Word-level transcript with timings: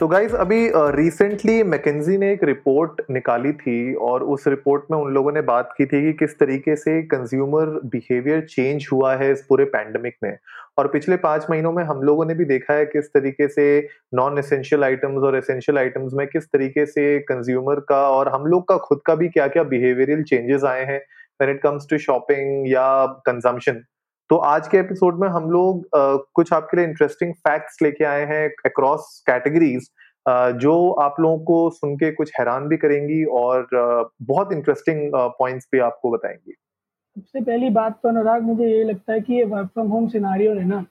तो 0.00 0.06
गाइज़ 0.08 0.34
अभी 0.36 0.70
रिसेंटली 0.96 1.62
मैकेजी 1.62 2.16
ने 2.18 2.30
एक 2.32 2.42
रिपोर्ट 2.44 3.00
निकाली 3.10 3.52
थी 3.52 3.94
और 4.08 4.22
उस 4.24 4.46
रिपोर्ट 4.48 4.84
में 4.90 4.96
उन 4.98 5.12
लोगों 5.14 5.32
ने 5.32 5.40
बात 5.42 5.72
की 5.78 5.86
थी 5.86 6.02
कि 6.02 6.12
किस 6.18 6.38
तरीके 6.38 6.76
से 6.76 7.02
कंज्यूमर 7.04 7.80
बिहेवियर 7.84 8.44
चेंज 8.50 8.86
हुआ 8.92 9.14
है 9.16 9.30
इस 9.32 9.44
पूरे 9.48 9.64
पैंडमिक 9.64 10.16
में। 10.22 10.36
और 10.78 10.88
पिछले 10.88 11.16
पाँच 11.16 11.46
महीनों 11.50 11.72
में 11.72 11.82
हम 11.84 12.02
लोगों 12.02 12.26
ने 12.26 12.34
भी 12.34 12.44
देखा 12.44 12.74
है 12.74 12.86
किस 12.86 13.08
तरीके 13.08 13.48
से 13.48 13.66
नॉन 14.14 14.38
एसेंशियल 14.38 14.84
आइटम्स 14.84 15.24
और 15.24 15.36
एसेंशियल 15.36 15.78
आइटम्स 15.78 16.14
में 16.14 16.26
किस 16.26 16.44
तरीके 16.44 16.86
से 16.86 17.18
कंज्यूमर 17.28 17.80
का 17.88 18.08
और 18.10 18.28
हम 18.28 18.46
लोग 18.46 18.68
का 18.68 18.76
खुद 18.78 19.00
का 19.06 19.14
भी 19.14 19.28
क्या 19.28 19.48
क्या 19.48 19.62
बिहेवियरल 19.64 20.22
चेंजेस 20.22 20.64
आए 20.64 20.84
हैं 20.84 20.98
when 21.40 21.50
it 21.50 21.62
comes 21.62 21.86
to 21.90 21.98
shopping 21.98 22.72
या 22.72 22.88
कंजम्पशन 23.26 23.84
तो 24.30 24.36
आज 24.36 24.66
के 24.68 24.78
एपिसोड 24.78 25.20
में 25.20 25.28
हम 25.28 25.50
लोग 25.50 25.84
uh, 25.96 26.18
कुछ 26.34 26.52
आपके 26.52 26.76
लिए 26.76 26.86
इंटरेस्टिंग 26.86 27.32
फैक्ट्स 27.34 27.76
लेके 27.82 28.04
आए 28.04 28.24
हैं 28.26 28.48
अक्रॉस 28.66 29.22
कैटेगरीज 29.26 29.86
uh, 30.28 30.50
जो 30.52 30.90
आप 30.92 31.20
लोगों 31.20 31.38
को 31.44 31.70
सुन 31.70 31.94
के 31.96 32.10
कुछ 32.12 32.32
हैरान 32.38 32.66
भी 32.68 32.76
करेंगी 32.76 33.22
और 33.24 33.62
uh, 33.62 34.08
बहुत 34.22 34.52
इंटरेस्टिंग 34.52 35.10
पॉइंट्स 35.38 35.68
भी 35.72 35.78
आपको 35.78 36.10
बताएँगी। 36.10 36.52
सबसे 36.52 37.40
पहली 37.40 37.70
बात 37.70 37.98
तो 38.02 38.08
अनुराग 38.08 38.42
मुझे 38.42 38.66
ये 38.66 38.82
लगता 38.84 39.12
है 39.12 39.20
कि 39.20 39.34
ये 39.34 39.44
वर्क 39.44 39.66
फ्रॉम 39.66 39.88
होम 39.88 40.08
सिनारियो 40.08 40.54
है 40.54 40.64
ना। 40.64 40.84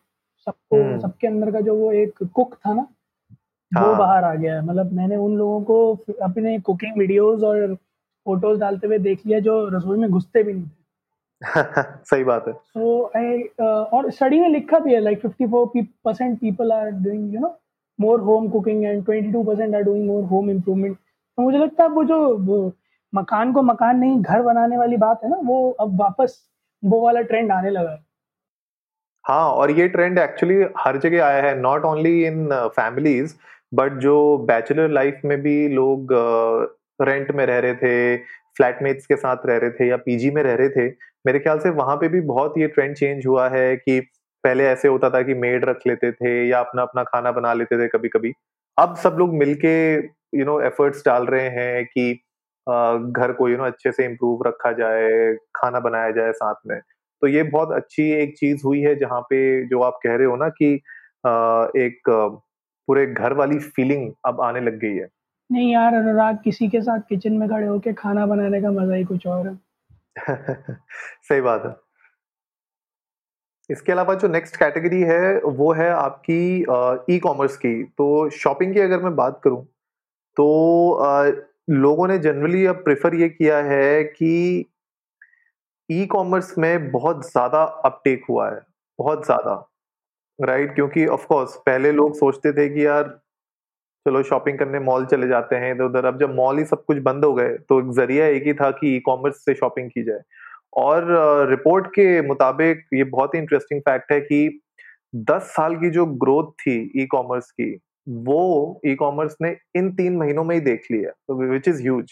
सबको 0.48 0.99
सबके 0.99 1.27
अंदर 1.27 1.52
का 1.52 1.60
जो 1.60 1.76
वो 1.76 1.91
एक 1.91 2.24
कुक 2.24 2.55
था 2.55 2.74
ना 2.74 2.88
हाँ. 3.72 3.88
वो 3.88 3.96
बाहर 3.96 4.24
आ 4.24 4.34
गया 4.34 4.55
है। 4.55 4.66
मतलब 4.66 4.94
मैंने 4.94 5.16
उन 5.16 5.38
लोगों 5.38 5.62
को 5.62 5.96
अपने 6.22 6.60
कुकिंग 6.60 6.98
वीडियोस 6.99 7.44
और 7.44 7.76
फ़ोटोज़ 7.76 8.60
डालते 8.60 8.88
हुए 8.88 8.98
देख 8.99 9.26
लिया 9.26 9.40
जो 9.40 9.68
रसोई 9.68 9.99
में 9.99 10.10
घुसते 10.10 10.44
भी 10.44 10.54
नहीं 10.54 10.66
थे। 10.66 10.76
सही 12.10 12.24
बात 12.24 12.48
है। 12.48 12.54
सो 12.54 13.12
आई 13.16 13.43
uh, 13.43 13.85
और 13.93 14.10
स्टडी 14.12 14.40
में 14.40 14.49
लिखा 14.49 14.80
भी 14.80 14.93
है 14.93 14.99
like 14.99 15.21
54 15.21 15.85
percent 16.05 16.40
people 16.40 16.71
are 16.71 16.90
doing 16.91 17.34
you 17.34 17.40
know 17.40 17.57
more 17.99 18.21
home 18.21 18.49
cooking 18.49 18.85
and 18.85 19.04
22 19.05 19.46
percent 19.48 19.76
are 19.76 19.82
doing 19.82 20.07
more 20.07 20.24
home 20.24 20.49
improvement 20.49 20.98
तो 20.98 21.44
मुझे 21.44 21.57
लगता 21.57 21.84
है 21.84 21.90
वो 21.90 22.04
जो 22.04 22.38
वो 22.38 22.74
मकान 23.16 23.54
को 23.54 23.62
मकान 23.62 23.98
नहीं 23.98 24.21
घर 24.21 24.41
बनाने 24.41 24.77
वाली 24.77 24.98
बात 24.98 25.24
है 25.24 25.29
ना 25.29 25.38
वो 25.44 25.71
अब 25.71 25.99
वापस 26.02 26.40
वो 26.85 27.02
वाला 27.02 27.21
ट्रेंड 27.21 27.51
आने 27.51 27.70
लगा 27.70 27.91
है। 27.91 28.05
हाँ 29.26 29.49
और 29.51 29.72
ये 29.72 29.88
ट्रेंड 29.88 30.20
एक्चुअली 30.20 30.66
हर 30.77 30.98
जगह 30.98 31.26
आया 31.26 31.44
है 31.44 31.60
not 31.62 31.85
only 31.85 32.26
in 32.26 32.49
families 32.54 33.35
but 33.74 33.94
जो 33.94 34.38
बैचलर 34.38 34.90
लाइफ 34.90 35.22
में 35.26 35.41
भी 35.41 35.68
लोग 35.68 36.13
रेंट 37.01 37.27
uh, 37.27 37.35
में 37.35 37.46
रह 37.46 37.60
रहे 37.60 37.76
थे 37.76 38.16
फ्लैटमेट्स 38.58 39.05
के 39.05 39.16
साथ 39.16 39.46
रह 39.46 39.58
रहे 39.58 39.72
थे 39.72 39.88
या 39.88 39.98
पीजी 39.98 40.32
में 40.32 40.41
रह 40.44 40.55
रहे 40.55 40.70
थे, 40.70 40.88
मेरे 41.26 41.40
ख्याल 41.40 41.60
से 41.60 41.70
वहाँ 41.72 41.96
पे 41.98 42.08
भी 42.10 42.22
बहुत 42.27 42.54
ये 42.58 42.68
ट्रेंड 42.68 42.96
चेंज 42.96 43.26
हुआ 43.27 43.48
है 43.50 43.76
कि 43.77 44.00
पहले 44.44 44.66
ऐसे 44.68 44.88
होता 44.88 45.10
था 45.10 45.22
कि 45.22 45.34
मेड 45.36 45.66
रख 45.66 45.80
लेते 45.88 46.12
थे 46.12 46.34
या 46.50 46.60
अपना 46.60 46.82
अपना 46.82 47.04
खाना 47.04 47.32
बना 47.32 47.54
लेते 47.54 47.78
थे 47.80 47.88
कभी 47.88 48.10
कभी 48.10 48.32
अब 48.78 48.96
सब 48.98 49.16
लोग 49.20 49.34
मिलके 49.35 49.74
यू 50.40 50.46
नो 50.46 50.60
एफर्ट्स 50.62 51.04
डाल 51.05 51.26
रहे 51.28 51.50
हैं 51.52 51.85
कि 51.88 52.12
घर 52.68 53.32
को 53.34 53.50
यू 53.50 53.58
नो 53.58 53.63
अच्छे 53.63 53.91
से 53.91 54.05
इम्प्रूव 54.05 54.44
रखा 54.48 54.72
जाए, 54.74 55.34
खाना 55.55 55.80
बनाया 55.80 56.12
जाए 56.12 56.32
साथ 56.34 56.55
में। 56.68 56.80
तो 57.22 57.28
ये 57.28 57.44
बहुत 57.46 57.72
अच्छी 57.74 58.10
एक 58.13 58.35
चीज़ 58.40 58.62
हुई 58.66 58.82
है 58.82 58.96
जहाँ 58.96 59.22
पे 59.30 59.40
जो 59.68 59.82
आप 59.82 60.00
कह 60.04 60.16
रहे 60.16 60.28
हो 60.28 60.35
ना 60.35 60.50
कि 60.52 60.74
एक 61.78 62.10
पूरे 62.88 63.05
घर 63.08 63.34
वाली 63.34 63.60
फीलिंग 63.60 64.12
अब 64.25 64.41
आने 64.41 64.62
लग 64.62 64.80
गई 64.80 64.96
है। 64.96 65.08
नहीं 65.50 65.72
यार 65.73 65.94
अनुराग 65.94 66.38
किसी 66.44 66.67
के 66.69 66.81
साथ 66.81 66.99
किचन 67.09 67.33
में 67.33 67.47
खड़े 67.49 67.67
होके 67.67 67.94
खाना 67.94 68.25
बनाने 68.25 68.61
का 68.61 68.72
मज़ा 68.72 68.95
ही 68.95 69.03
कुछ 69.05 69.27
और 69.27 69.47
है। 69.47 69.57
सही 71.29 71.41
बात 71.41 71.66
है। 71.66 71.75
इसके 73.69 73.91
अलावा 73.91 74.13
जो 74.13 74.27
नेक्स्ट 74.27 74.55
कैटेगरी 74.55 75.01
है 75.01 75.39
वो 75.57 75.72
है 75.73 75.89
आपकी 75.89 76.39
ई 77.16 77.19
कॉमर्स 77.19 77.57
की। 77.57 77.83
तो 77.83 78.29
शॉपिंग 78.29 78.73
की 78.73 78.79
अगर 78.79 79.01
मैं 79.01 79.16
बात 79.16 79.39
करूँ 79.44 79.63
तो 80.38 80.94
आ, 80.94 81.23
लोगों 81.69 82.07
ने 82.07 82.17
जनरली 82.19 82.66
अब 82.66 82.75
प्रेफर 82.75 83.16
ये 83.16 83.29
किया 83.29 83.57
है 83.63 84.03
कि 84.03 84.66
ई 85.89 86.05
कॉमर्स 86.05 86.57
में 86.57 86.91
बहुत 86.91 87.25
ज़्यादा 87.31 87.63
अपटेक 87.85 88.25
हुआ 88.29 88.49
है 88.49 88.61
बहुत 88.99 89.25
ज़्यादा 89.25 89.53
राइट 90.39 90.61
right? 90.61 90.75
क्योंकि 90.75 91.05
ऑफ़ 91.07 91.25
कोर्स 91.27 91.55
पहले 91.66 91.91
लोग 91.91 92.16
सोचते 92.16 92.51
थे 92.53 92.67
कि 92.69 92.85
यार 92.85 93.03
चलो 94.07 94.22
शॉपिंग 94.23 94.57
करने 94.59 94.79
मॉल 94.81 95.06
चले 95.06 95.28
जाते 95.28 95.56
हैं 95.56 95.72
इधर 95.72 95.84
उधर 95.84 96.06
अब 96.06 96.19
जब 96.19 96.35
मॉल 96.35 96.57
ही 96.57 96.66
सब 96.66 96.84
कुछ 96.85 96.97
बंद 97.03 97.25
हो 97.25 97.34
गए 97.34 97.53
तो 97.69 97.79
एक 97.79 97.91
ज़रिया 97.95 98.28
एक 98.28 98.44
ही 98.47 98.53
था 98.56 98.69
कि 98.73 98.95
ई 98.95 99.00
कॉमर्स 99.06 99.44
से 99.45 99.53
शॉपिंग 99.56 99.90
की 99.91 100.03
जाए। 100.03 100.22
और 100.78 101.06
रिपोर्ट 101.50 101.88
के 101.90 102.22
मुताबिक 102.28 102.85
ये 102.94 103.03
बहुत 103.06 103.35
ही 103.35 103.40
इंटरेस्टिंग 103.40 103.81
फैक्ट 103.81 104.12
है 104.12 104.19
कि 104.22 104.40
10 105.29 105.51
साल 105.51 105.75
की 105.75 105.90
जो 105.90 106.06
ग्रोथ 106.22 106.51
थी 106.59 106.75
ई 106.96 107.06
कॉमर्स 107.07 107.51
की, 107.51 107.73
वो 108.07 108.81
ई 108.85 108.96
कॉमर्स 108.96 109.35
ने 109.41 109.56
इन 109.75 109.91
तीन 109.96 110.17
महीनों 110.17 110.44
में 110.44 110.56
ही 110.56 110.62
देख 110.62 110.85
लिया 110.91 111.12
तो 111.12 111.35
विच 111.44 111.67
इज़ 111.67 111.81
ह्यूज 111.81 112.12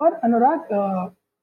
और 0.00 0.12
अनुराग 0.24 0.72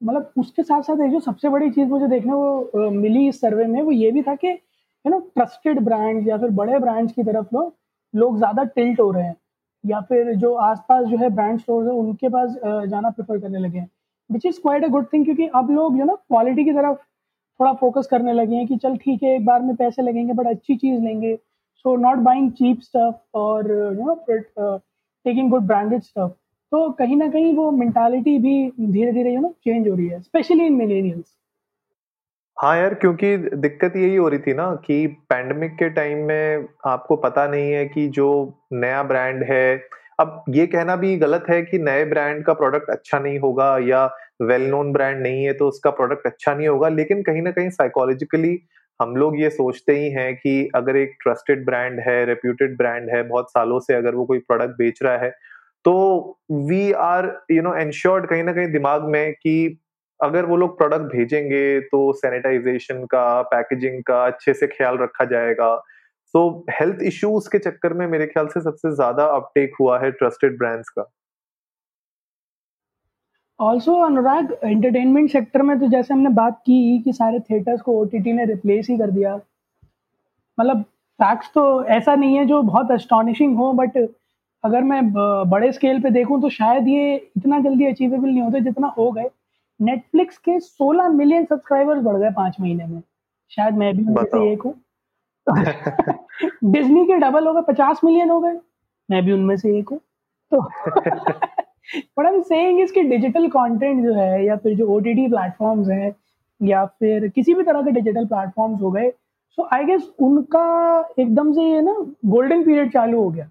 मतलब 0.01 0.31
उसके 0.37 0.63
साथ 0.63 0.81
साथ 0.83 1.07
जो 1.09 1.19
सबसे 1.21 1.49
बड़ी 1.49 1.69
चीज़ 1.71 1.87
मुझे 1.89 2.07
देखने 2.07 2.33
वो 2.33 2.89
मिली 2.91 3.27
इस 3.27 3.41
सर्वे 3.41 3.65
में, 3.65 3.81
वो 3.81 3.91
ये 3.91 4.11
भी 4.11 4.21
था 4.23 4.35
कि 4.35 4.47
यू 4.47 5.09
नो 5.09 5.19
ट्रस्टेड 5.35 5.79
ब्रांड्स 5.81 6.27
या 6.27 6.37
फिर 6.37 6.49
बड़े 6.55 6.79
ब्रांड्स 6.79 7.13
की 7.13 7.23
तरफ़ 7.23 7.55
लोग 7.55 7.75
लोग 8.13 8.37
ज़्यादा 8.37 8.63
टिल्ट 8.65 8.99
हो 8.99 9.11
रहे 9.11 9.23
हैं। 9.23 9.35
या 9.83 9.99
फिर 10.09 10.33
जो 10.35 10.53
आसपास 10.63 11.05
जो 11.05 11.17
है 11.17 11.29
ब्रांड 11.31 11.59
स्टोर 11.59 11.83
है, 11.85 11.91
उनके 11.91 12.29
पास 12.29 12.55
जाना 12.89 13.09
प्रेफर 13.09 13.39
करने 13.39 13.59
लगे 13.59 13.79
हैं। 13.79 13.89
Which 14.29 14.45
is 14.45 14.59
quite 14.61 14.83
a 14.83 14.87
good 14.87 15.05
thing 15.13 15.25
क्योंकि 15.25 15.47
अब 15.55 15.71
लोग 15.71 15.99
यू 15.99 16.05
नो 16.05 16.15
क्वालिटी 16.17 16.63
की 16.65 16.71
तरफ़ 16.71 16.97
थोड़ा 17.59 17.73
फोकस 17.73 18.07
करने 18.07 18.33
लगे 18.33 18.55
हैं 18.55 18.67
कि 18.67 18.77
चल 18.77 18.97
ठीक 18.97 19.23
है, 19.23 19.35
एक 19.35 19.45
बार 19.45 19.61
में 19.61 19.75
पैसे 19.75 20.01
लगेंगे 20.01 20.33
बट 20.33 20.47
अच्छी 20.47 20.75
चीज़ 20.75 21.01
लेंगे। 21.03 21.35
So 21.85 21.95
not 21.97 22.17
buying 22.23 22.51
cheap 22.51 22.81
stuff 22.81 23.37
और 23.37 23.71
you 23.71 24.05
know 24.05 24.15
taking 25.25 25.49
good 25.51 25.67
branded 25.67 26.01
stuff 26.01 26.31
तो 26.71 26.89
कहीं 26.91 27.15
ना 27.17 27.27
कहीं 27.27 27.53
वो 27.55 27.69
मेंटालिटी 27.71 28.37
भी 28.39 28.91
धीरे 28.91 29.11
धीरे 29.11 29.33
यू 29.33 29.41
नो 29.41 29.53
चेंज 29.63 29.87
हो 29.87 29.95
रही 29.95 30.07
है 30.07 30.19
स्पेशली 30.21 30.65
इन 30.65 30.73
मिलेनियल्स 30.75 31.36
हाँ 32.57 32.75
यार, 32.77 32.93
क्योंकि 32.93 33.35
दिक्कत 33.37 33.95
यही 33.95 34.15
हो 34.15 34.27
रही 34.29 34.39
थी 34.39 34.53
ना 34.53 34.65
कि 34.85 35.05
पैंडमिक 35.29 35.71
के 35.73 35.89
टाइम 35.89 36.25
में 36.27 36.65
आपको 36.87 37.15
पता 37.15 37.45
नहीं 37.47 37.71
है 37.71 37.85
कि 37.85 38.07
जो 38.09 38.27
नया 38.73 39.03
ब्रांड 39.03 39.43
है, 39.43 39.77
अब 40.19 40.43
ये 40.49 40.65
कहना 40.67 40.95
भी 40.95 41.15
गलत 41.17 41.45
है 41.49 41.61
कि 41.61 41.77
नए 41.79 42.05
ब्रांड 42.05 42.43
का 42.45 42.53
प्रोडक्ट 42.53 42.89
अच्छा 42.89 43.19
नहीं 43.19 43.39
होगा 43.39 43.77
या 43.79 44.05
वेल 44.41 44.67
नोन 44.69 44.91
ब्रांड 44.93 45.21
नहीं 45.21 45.43
है 45.45 45.53
तो 45.53 45.67
उसका 45.67 45.89
प्रोडक्ट 45.91 46.25
अच्छा 46.27 46.53
नहीं 46.53 46.67
होगा, 46.67 46.89
लेकिन 46.89 47.21
कहीं 47.23 47.41
ना 47.41 47.51
कहीं 47.51 47.69
साइकोलॉजिकली 47.69 48.57
हम 48.99 49.15
लोग 49.15 49.39
ये 49.41 49.49
सोचते 49.49 49.95
ही 49.99 50.09
हैं 50.11 50.35
कि 50.35 50.69
अगर 50.75 50.95
एक 50.95 51.15
ट्रस्टेड 51.23 51.65
ब्रांड 51.65 51.99
है 51.99 52.23
रेप्यूटेड 52.25 52.77
ब्रांड 52.77 53.09
है, 53.09 53.23
बहुत 53.23 53.51
सालों 53.51 53.79
से 53.79 53.93
अगर 53.93 54.15
वो 54.15 54.25
कोई 54.25 54.39
प्रोडक्ट 54.39 54.77
बेच 54.77 54.99
रहा 55.03 55.17
है 55.17 55.29
तो 55.85 55.93
we 56.51 56.91
are 56.91 57.31
you 57.51 57.61
know 57.61 57.75
ensured 57.75 58.25
कहीं 58.29 58.43
ना 58.43 58.53
कहीं 58.53 58.71
दिमाग 58.71 59.03
में 59.03 59.33
कि 59.33 59.77
अगर 60.19 60.45
वो 60.45 60.55
लोग 60.57 60.77
प्रोडक्ट 60.77 61.11
भेजेंगे 61.11 61.79
तो 61.89 62.11
सैनिटाइजेशन 62.15 63.03
का 63.07 63.41
पैकेजिंग 63.51 64.01
का 64.03 64.25
अच्छे 64.25 64.53
से 64.53 64.67
ख्याल 64.67 64.97
रखा 64.97 65.25
जाएगा। 65.27 65.75
सो 66.33 66.41
हेल्थ 66.71 67.01
इश्यूज़ 67.03 67.49
के 67.49 67.59
चक्कर 67.59 67.93
में 67.93 68.05
मेरे 68.07 68.25
ख्याल 68.27 68.47
से 68.47 68.61
सबसे 68.61 68.95
ज़्यादा 68.95 69.25
अपटेक 69.35 69.75
हुआ 69.79 69.99
है 69.99 70.11
ट्रस्टेड 70.13 70.57
ब्रांड्स 70.57 70.89
का। 70.89 71.05
ऑल्सो 73.59 73.93
अनुराग 74.05 74.51
एंटरटेनमेंट 74.63 75.29
सेक्टर 75.31 75.61
में 75.61 75.79
तो 75.79 75.87
जैसे 75.89 76.13
हमने 76.13 76.29
बात 76.33 76.59
की 76.65 76.99
कि 77.03 77.13
सारे 77.13 77.39
थिएटर्स 77.41 77.81
को 77.81 77.99
ओटीटी 78.01 78.33
ने 78.33 78.45
रिप्लेस 78.45 78.87
ही 78.89 78.97
कर 78.97 79.11
दिया। 79.11 79.35
मतलब 80.57 80.81
फैक्ट्स 81.19 81.49
तो 81.53 81.63
ऐसा 81.85 82.15
नहीं 82.15 82.37
है 82.37 82.45
जो 82.45 82.61
बहुत 82.63 82.91
अस्टॉनिशिंग 82.91 83.55
हो 83.57 83.71
बट 83.73 83.97
अगर 84.63 84.83
मैं 84.83 85.01
बड़े 85.49 85.71
स्केल 85.71 86.01
पे 86.01 86.09
देखूँ 86.11 86.41
तो 86.41 86.49
शायद 86.51 86.87
ये 86.87 87.15
इतना 87.37 87.59
जल्दी 87.61 87.85
अचीवेबल 87.85 88.27
नहीं 88.27 88.41
होता 88.41 88.59
जितना 88.61 88.87
हो 88.97 89.11
गए। 89.11 89.29
नेटफ्लिक्स 89.79 90.37
के 90.37 90.59
16 90.59 91.09
मिलियन 91.09 91.45
सब्सक्राइबर्स 91.45 92.03
बढ़ 92.03 92.17
गए 92.17 92.29
पाँच 92.35 92.55
महीने 92.61 92.85
में। 92.85 93.01
शायद 93.51 93.73
मैं 93.77 93.95
भी 93.97 94.03
उनमें 94.03 94.23
से 94.23 94.51
एक 94.51 94.61
हूँ। 94.61 94.73
डिज्नी 96.71 97.05
के 97.05 97.17
डबल 97.17 97.47
हो 97.47 97.53
गए 97.53 97.61
पचास 97.67 98.01
मिलियन 98.03 98.29
हो 98.29 98.39
गए। 98.41 98.59
मैं 99.09 99.23
भी 99.25 99.31
उनमें 99.31 99.55
से 99.57 99.77
एक 99.79 99.89
हूँ। 99.89 99.99
तो 100.51 100.61
बट 102.17 102.25
आई 102.25 102.41
सेइंग 102.43 102.79
इसके 102.79 103.01
डिजिटल 103.03 103.47
कंटेंट 103.49 104.03
जो 104.05 104.13
है 104.13 104.45
या 104.45 104.55
फिर 104.55 104.75
जो 104.77 104.87
ओटीटी 104.95 105.27
प्लेटफॉर्म्स 105.27 105.89
हैं 105.89 106.15
या 106.61 106.85
फिर 106.85 107.27
किसी 107.27 107.53
भी 107.53 107.63
तरह 107.63 107.81
के 107.81 107.91
डिजिटल 107.91 108.25
प्लेटफॉर्म्स 108.25 108.81
हो 108.81 108.91
गए 108.91 109.09
सो 109.57 109.67
आई 109.73 109.83
गेस 109.85 110.09
उनका 110.19 110.65
एकदम 111.19 111.51
से 111.53 111.63
ये 111.63 111.81
ना 111.81 111.93
गोल्डन 112.25 112.63
पीरियड 112.63 112.91
चालू 112.93 113.21
हो 113.21 113.29
गया। 113.29 113.49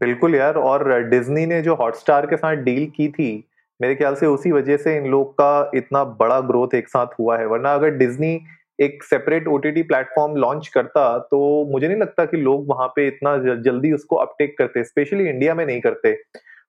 बिल्कुल 0.00 0.34
यार 0.34 0.54
और 0.54 1.02
डिज्नी 1.08 1.46
ने 1.46 1.60
जो 1.62 1.74
हॉटस्टार 1.74 2.26
के 2.26 2.36
साथ 2.36 2.56
डील 2.64 2.86
की 2.86 3.08
थी 3.08 3.32
मेरे 3.82 3.94
ख्याल 3.94 4.14
से 4.14 4.26
उसी 4.28 4.50
वजह 4.52 4.76
से 4.76 4.96
इन 4.96 5.06
लोग 5.10 5.32
का 5.34 5.70
इतना 5.74 6.02
बड़ा 6.16 6.40
ग्रोथ 6.42 6.74
एक 6.74 6.88
साथ 6.88 7.18
हुआ 7.18 7.38
है। 7.38 7.46
वरना 7.46 7.72
अगर 7.74 7.90
डिज्नी 7.96 8.34
एक 8.78 9.02
सेपरेट 9.04 9.48
ओटीटी 9.48 9.82
प्लेटफॉर्म 9.84 10.36
लॉन्च 10.36 10.68
करता 10.68 11.02
तो 11.30 11.38
मुझे 11.72 11.86
नहीं 11.88 11.98
लगता 11.98 12.24
कि 12.24 12.36
लोग 12.38 12.68
वहाँ 12.68 12.86
पे 12.96 13.06
इतना 13.06 13.36
जल्दी 13.62 13.92
उसको 13.92 14.16
अपटेक 14.18 14.56
करते 14.58 14.84
स्पेशली 14.84 15.28
इंडिया 15.28 15.54
में 15.54 15.64
नहीं 15.66 15.80
करते। 15.80 16.10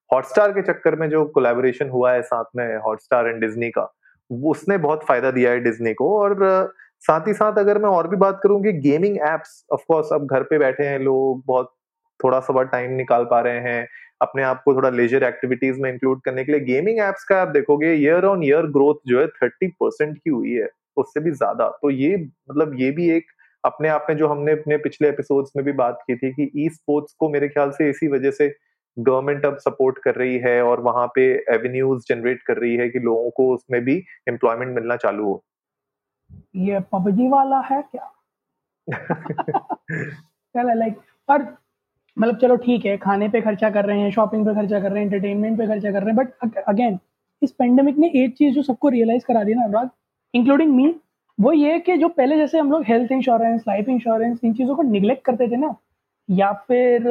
हॉटस्टार 0.09 0.51
के 0.51 0.61
चक्कर 0.63 0.95
में 0.95 1.09
जो 1.09 1.23
कोलेबोरेशन 1.35 1.89
हुआ 1.89 2.11
है 2.11 2.21
साथ 2.23 2.45
में 2.55 2.77
हॉटस्टार 2.77 3.27
एंड 3.27 3.39
डिज्नी 3.41 3.69
का 3.69 3.91
उसने 4.29 4.77
बहुत 4.79 5.03
फ़ायदा 5.05 5.31
दिया 5.31 5.51
है 5.51 5.59
डिज्नी 5.59 5.93
को। 5.93 6.09
और 6.19 6.73
साथ 7.03 7.27
ही 7.27 7.33
साथ 7.33 7.57
अगर 7.59 7.77
मैं 7.77 7.89
और 7.89 8.07
भी 8.07 8.15
बात 8.17 8.39
करूँ 8.43 8.61
कि 8.63 8.73
गेमिंग 8.81 9.17
एप्स 9.29 9.65
ऑफ़ 9.73 9.81
कोर्स 9.87 10.13
अब 10.13 10.27
घर 10.27 10.43
पे 10.43 10.57
बैठे 10.59 10.83
हैं 10.83 10.99
लोग, 10.99 11.43
बहुत 11.45 11.73
थोड़ा 12.19 12.39
सा 12.39 12.53
बहुत 12.53 12.67
टाइम 12.67 12.91
निकाल 12.93 13.23
पा 13.31 13.39
रहे 13.41 13.59
हैं। 13.61 13.87
अपने 14.23 14.43
आप 14.43 14.61
को 14.65 14.73
थोड़ा 14.75 14.89
लेजर 14.89 15.23
एक्टिविटीज़ 15.23 15.79
में 15.81 15.89
इंक्लूड 15.91 16.21
करने 16.21 16.43
के 16.43 16.51
लिए। 16.51 16.61
गेमिंग 16.61 16.99
एप्स 16.99 17.23
का 17.23 17.41
आप 17.41 17.47
देखोगे 17.47 17.93
ईयर 17.93 18.25
ऑन 18.25 18.43
ईयर 18.43 18.65
ग्रोथ 18.71 18.95
जो 19.07 19.19
है 19.19 19.27
थर्टी 19.27 19.67
परसेंट 19.67 20.17
की 20.17 20.29
हुई 20.29 20.51
है 20.51 20.67
उससे 20.97 21.19
भी 21.19 21.31
ज़्यादा। 21.31 21.69
तो 21.81 21.89
ये 21.89 22.15
मतलब 22.17 22.75
ये 22.79 22.91
भी 22.91 23.09
एक 23.11 23.31
अपने 23.63 23.89
आप 23.89 24.05
में 24.09 24.17
जो 24.17 24.27
हमने 24.27 24.51
अपने 24.51 24.77
पिछले 24.77 25.09
एपिसोड्स 25.09 25.51
में 25.57 25.65
भी 25.65 25.71
बात 25.71 25.99
की 26.07 26.15
थी 26.15 26.31
कि 26.33 26.51
ई 26.65 26.69
स्पोर्ट्स 26.69 27.13
को 27.13 27.29
मेरे 27.29 27.47
ख्याल 27.49 27.71
से 27.71 27.89
इसी 27.89 28.07
वजह 28.07 28.31
से 28.31 28.47
गवर्नमेंट 28.97 29.45
अब 29.45 29.57
सपोर्ट 29.57 29.97
कर 29.97 30.15
रही 30.15 30.37
है 30.37 30.61
और 30.63 30.79
वहाँ 30.79 31.07
पे 31.15 31.23
एवेन्यूज 31.49 32.01
जनरेट 32.09 32.41
कर 32.41 32.57
रही 32.57 32.75
है 32.75 32.89
कि 32.89 32.99
लोगों 32.99 33.29
को 33.29 33.53
उसमें 33.53 33.81
भी 33.81 33.95
एम्प्लॉयमेंट 34.27 34.75
मिलना 34.75 34.95
चालू 34.95 35.23
हो। 35.23 35.43
ये 36.55 36.79
पबजी 36.93 37.27
वाला 37.29 37.59
है 37.59 37.81
क्या? 37.81 38.11
चलो 40.55 40.73
लाइक 40.73 40.97
पर 41.27 41.43
मतलब 42.17 42.37
चलो 42.37 42.55
ठीक 42.55 42.85
है, 42.85 42.95
खाने 42.97 43.27
पे 43.29 43.41
खर्चा 43.41 43.69
कर 43.69 43.85
रहे 43.85 43.99
हैं 43.99 44.09
शॉपिंग 44.11 44.45
पे 44.45 44.53
खर्चा 44.55 44.79
कर 44.79 44.91
रहे 44.91 45.03
हैं 45.03 45.05
एंटरटेनमेंट 45.05 45.57
पे 45.57 45.67
खर्चा 45.67 45.91
कर 45.91 46.03
रहे 46.03 46.13
हैं 46.13 46.15
बट 46.15 46.57
अगेन 46.67 46.99
इस 47.41 47.51
पेंडेमिक 47.51 47.97
ने 47.97 48.11
एक 48.15 48.35
चीज़ 48.37 48.53
जो 48.55 48.61
सबको 48.63 48.89
रियलाइज़ 48.89 49.23
करा 49.27 49.43
दी 49.43 49.53
ना 49.53 49.63
अनुराग 49.63 49.89
इंक्लूडिंग 50.33 50.75
मी 50.75 50.93
वो 51.37 51.51
ये 51.53 51.79
कि 51.79 51.97
जो 51.97 52.07
पहले 52.09 52.35
जैसे 52.37 52.59
हम 52.59 52.71
लोग 52.71 52.83
हेल्थ 52.87 53.11
इंश्योरेंस 53.11 53.63
लाइफ 53.67 53.89
इंश्योरेंस 53.89 54.39
इन 54.43 54.53
चीज़ों 54.53 54.75
को 54.75 54.81
निगलेक्ट 54.83 55.23
करते 55.25 55.47
थे 55.51 55.55
ना, 55.57 55.75
या 56.29 56.51
फिर 56.67 57.07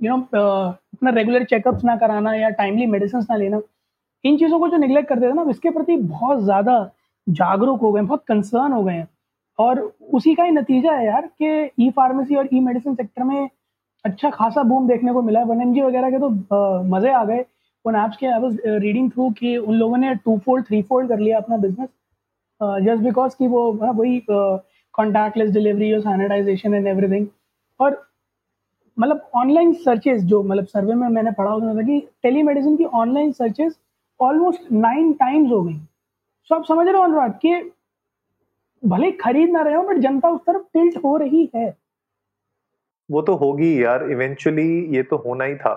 यू 0.00 0.16
नो 0.16 0.16
अपना 0.32 1.10
रेगुलर 1.10 1.44
चेकअप्स 1.44 1.84
ना 1.84 1.96
कराना 1.96 2.34
या 2.34 2.48
टाइमली 2.50 2.86
मेडिसिन 2.86 3.20
ना 3.30 3.36
लेना, 3.36 3.60
इन 4.24 4.36
चीज़ों 4.38 4.58
को 4.60 4.68
जो 4.68 4.76
निगलेक्ट 4.76 5.08
करते 5.08 5.28
थे 5.28 5.32
ना 5.34 5.44
इसके 5.50 5.70
प्रति 5.70 5.96
बहुत 5.96 6.42
ज़्यादा 6.44 6.90
जागरूक 7.26 7.80
हो 7.80 7.92
गए 7.92 8.02
बहुत 8.02 8.24
कंसर्न 8.28 8.72
हो 8.72 8.82
गए 8.84 8.92
हैं, 8.92 9.08
और 9.58 9.80
उसी 10.12 10.34
का 10.34 10.44
ही 10.44 10.50
नतीजा 10.52 10.92
है 10.92 11.06
यार 11.06 11.26
कि 11.42 11.70
ई 11.80 11.90
फार्मेसी 11.96 12.34
और 12.36 12.48
ई 12.54 12.60
मेडिसिन 12.60 12.94
सेक्टर 12.94 13.24
में 13.24 13.48
अच्छा 14.04 14.30
खासा 14.30 14.62
बूम 14.62 14.86
देखने 14.88 15.12
को 15.12 15.22
मिला 15.22 15.40
है। 15.40 15.46
वन 15.46 15.80
वगैरह 15.82 16.10
के 16.10 16.18
तो 16.18 16.28
मज़े 16.90 17.10
आ 17.12 17.24
गए। 17.24 17.44
उन 17.84 17.96
ऐप्स 17.96 18.16
के 18.16 18.26
आई 18.26 18.40
वॉज़ 18.40 18.56
रीडिंग 18.66 19.10
थ्रू 19.10 19.30
कि 19.38 19.56
उन 19.56 19.74
लोगों 19.74 19.96
ने 19.96 20.14
टू 20.24 20.36
फोल्ड 20.44 20.66
थ्री 20.66 20.82
फोल्ड 20.82 21.08
कर 21.08 21.18
लिया 21.18 21.38
अपना 21.38 21.56
बिज़नेस 21.56 21.88
जस्ट 22.84 23.02
बिकॉज़ 23.02 23.36
कि 23.38 23.46
वो 23.48 23.72
वही 23.72 24.20
कॉन्टैक्टलेस 24.30 25.50
डिलीवरी 25.50 25.92
और 25.94 26.00
सैनिटाइजेशन 26.00 26.74
एंड 26.74 26.86
एवरीथिंग 26.86 27.26
और 27.80 28.02
मतलब 28.96 29.30
ऑनलाइन 29.36 29.72
सर्चेज 29.74 30.24
जो 30.24 30.42
मतलब 30.42 30.64
सर्वे 30.66 30.94
में 30.94 31.06
मैंने 31.08 31.30
पढ़ा 31.32 31.54
उसमें 31.54 31.76
था 31.76 31.82
कि 31.82 32.00
टेली 32.22 32.42
मेडिसिन 32.42 32.76
की 32.76 32.84
online 32.84 33.32
searches 33.32 33.72
almost 34.20 34.72
nine 34.72 35.12
times 35.12 35.50
हो 35.50 35.62
गई। 35.62 35.76
सो 36.50 36.54
आप 36.54 36.64
समझ 36.64 36.86
रहे 36.86 36.96
हो 36.96 37.02
अनुराग 37.02 37.38
कि 37.44 37.54
भले 38.82 39.10
खरीद 39.12 39.50
ना 39.50 39.62
रहे 39.62 39.74
हो 39.74 39.82
बट 39.82 39.98
जनता 39.98 40.28
उस 40.28 40.40
तरफ़ 40.46 40.62
टिल्ट 40.74 40.96
हो 41.04 41.16
रही 41.16 41.48
है। 41.54 41.68
वो 43.10 43.22
तो 43.22 43.34
होगी 43.36 43.72
यार 43.84 44.10
इवेंचुअली 44.10 44.96
ये 44.96 45.02
तो 45.02 45.16
होना 45.26 45.44
ही 45.44 45.54
था। 45.56 45.74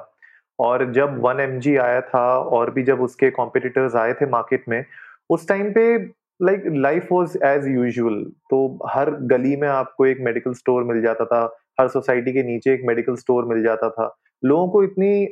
और 0.60 0.92
जब 0.94 1.20
वन 1.22 1.40
एम 1.40 1.60
आया 1.82 2.02
था 2.04 2.26
और 2.38 2.72
भी 2.72 2.84
जब 2.84 3.02
उसके 3.02 3.30
कॉम्पिटिटर्स 3.32 3.96
आए 3.96 4.14
थे 4.14 4.26
मार्केट 4.30 4.66
में, 4.70 4.84
उस 5.30 5.48
टाइम 5.48 5.72
पे 5.74 5.98
like 6.40 6.64
life 6.68 7.08
was 7.12 7.38
as 7.46 7.68
usual 7.68 8.24
तो 8.50 8.60
हर 8.90 9.12
गली 9.32 9.56
में 9.56 9.68
आपको 9.68 10.06
एक 10.06 10.18
मेडिकल 10.22 10.54
स्टोर 10.54 10.84
मिल 10.84 11.02
जाता 11.02 11.26
था, 11.26 11.44
हर 11.80 11.88
सोसाइटी 11.90 12.34
के 12.34 12.44
नीचे 12.44 12.74
एक 12.74 12.82
मेडिकल 12.88 13.16
स्टोर 13.16 13.46
मिल 13.46 13.64
जाता 13.64 13.90
था। 13.90 14.16
लोगों 14.44 14.68
को 14.70 14.84
इतनी 14.84 15.26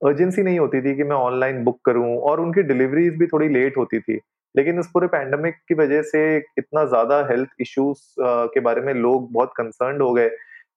अर्जेंसी 0.00 0.42
नहीं 0.42 0.58
होती 0.58 0.80
थी 0.82 0.94
कि 0.96 1.04
मैं 1.04 1.16
ऑनलाइन 1.16 1.62
बुक 1.64 1.78
करूँ, 1.86 2.16
और 2.18 2.40
उनकी 2.40 2.62
डिलीवरीज 2.64 3.18
भी 3.18 3.26
थोड़ी 3.26 3.48
लेट 3.48 3.76
होती 3.76 4.00
थी। 4.00 4.20
लेकिन 4.54 4.78
इस 4.80 4.86
पूरे 4.94 5.06
पैंडमिक 5.08 5.54
की 5.68 5.74
वजह 5.74 6.02
से 6.04 6.36
इतना 6.58 6.84
ज़्यादा 6.86 7.18
हेल्थ 7.30 7.50
इश्यूज़ 7.60 8.00
के 8.20 8.60
बारे 8.60 8.80
में 8.80 8.92
लोग 8.94 9.32
बहुत 9.32 9.52
कंसर्न 9.56 10.00
हो 10.00 10.12
गए। 10.14 10.28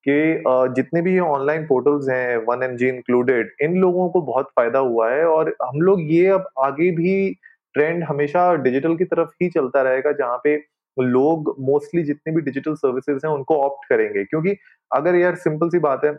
कि 0.05 0.44
जितने 0.75 1.01
भी 1.01 1.19
ऑनलाइन 1.19 1.65
पोर्टल्स 1.67 2.09
हैं 2.09 2.38
वन 2.38 2.63
एम 2.63 2.75
जी 2.77 2.88
इंक्लूडेड 2.89 3.51
इन 3.61 3.75
लोगों 3.77 4.09
को 4.09 4.21
बहुत 4.21 4.49
फ़ायदा 4.55 4.79
हुआ 4.79 5.09
है 5.11 5.25
और 5.25 5.55
हम 5.63 5.81
लोग 5.81 6.01
ये 6.11 6.27
अब 6.27 6.47
आगे 6.59 6.91
भी 6.91 7.13
ट्रेंड 7.75 8.03
हमेशा 8.03 8.53
डिजिटल 8.55 8.95
की 8.95 9.05
तरफ़ 9.05 9.29
ही 9.44 9.49
चलता 9.49 9.81
रहेगा 9.81 10.11
जहाँ 10.11 10.38
पे 10.44 10.55
लोग 10.97 11.55
मोस्टली 11.61 12.03
जितने 12.03 12.33
भी 12.35 12.41
डिजिटल 12.41 12.75
सर्विसेज़ 12.75 13.25
हैं 13.25 13.33
उनको 13.33 13.57
ऑप्ट 13.61 13.89
करेंगे। 13.89 14.23
क्योंकि 14.25 14.55
अगर 14.91 15.15
यार 15.15 15.35
सिंपल 15.35 15.69
सी 15.69 15.79
बात 15.79 16.05
है 16.05 16.15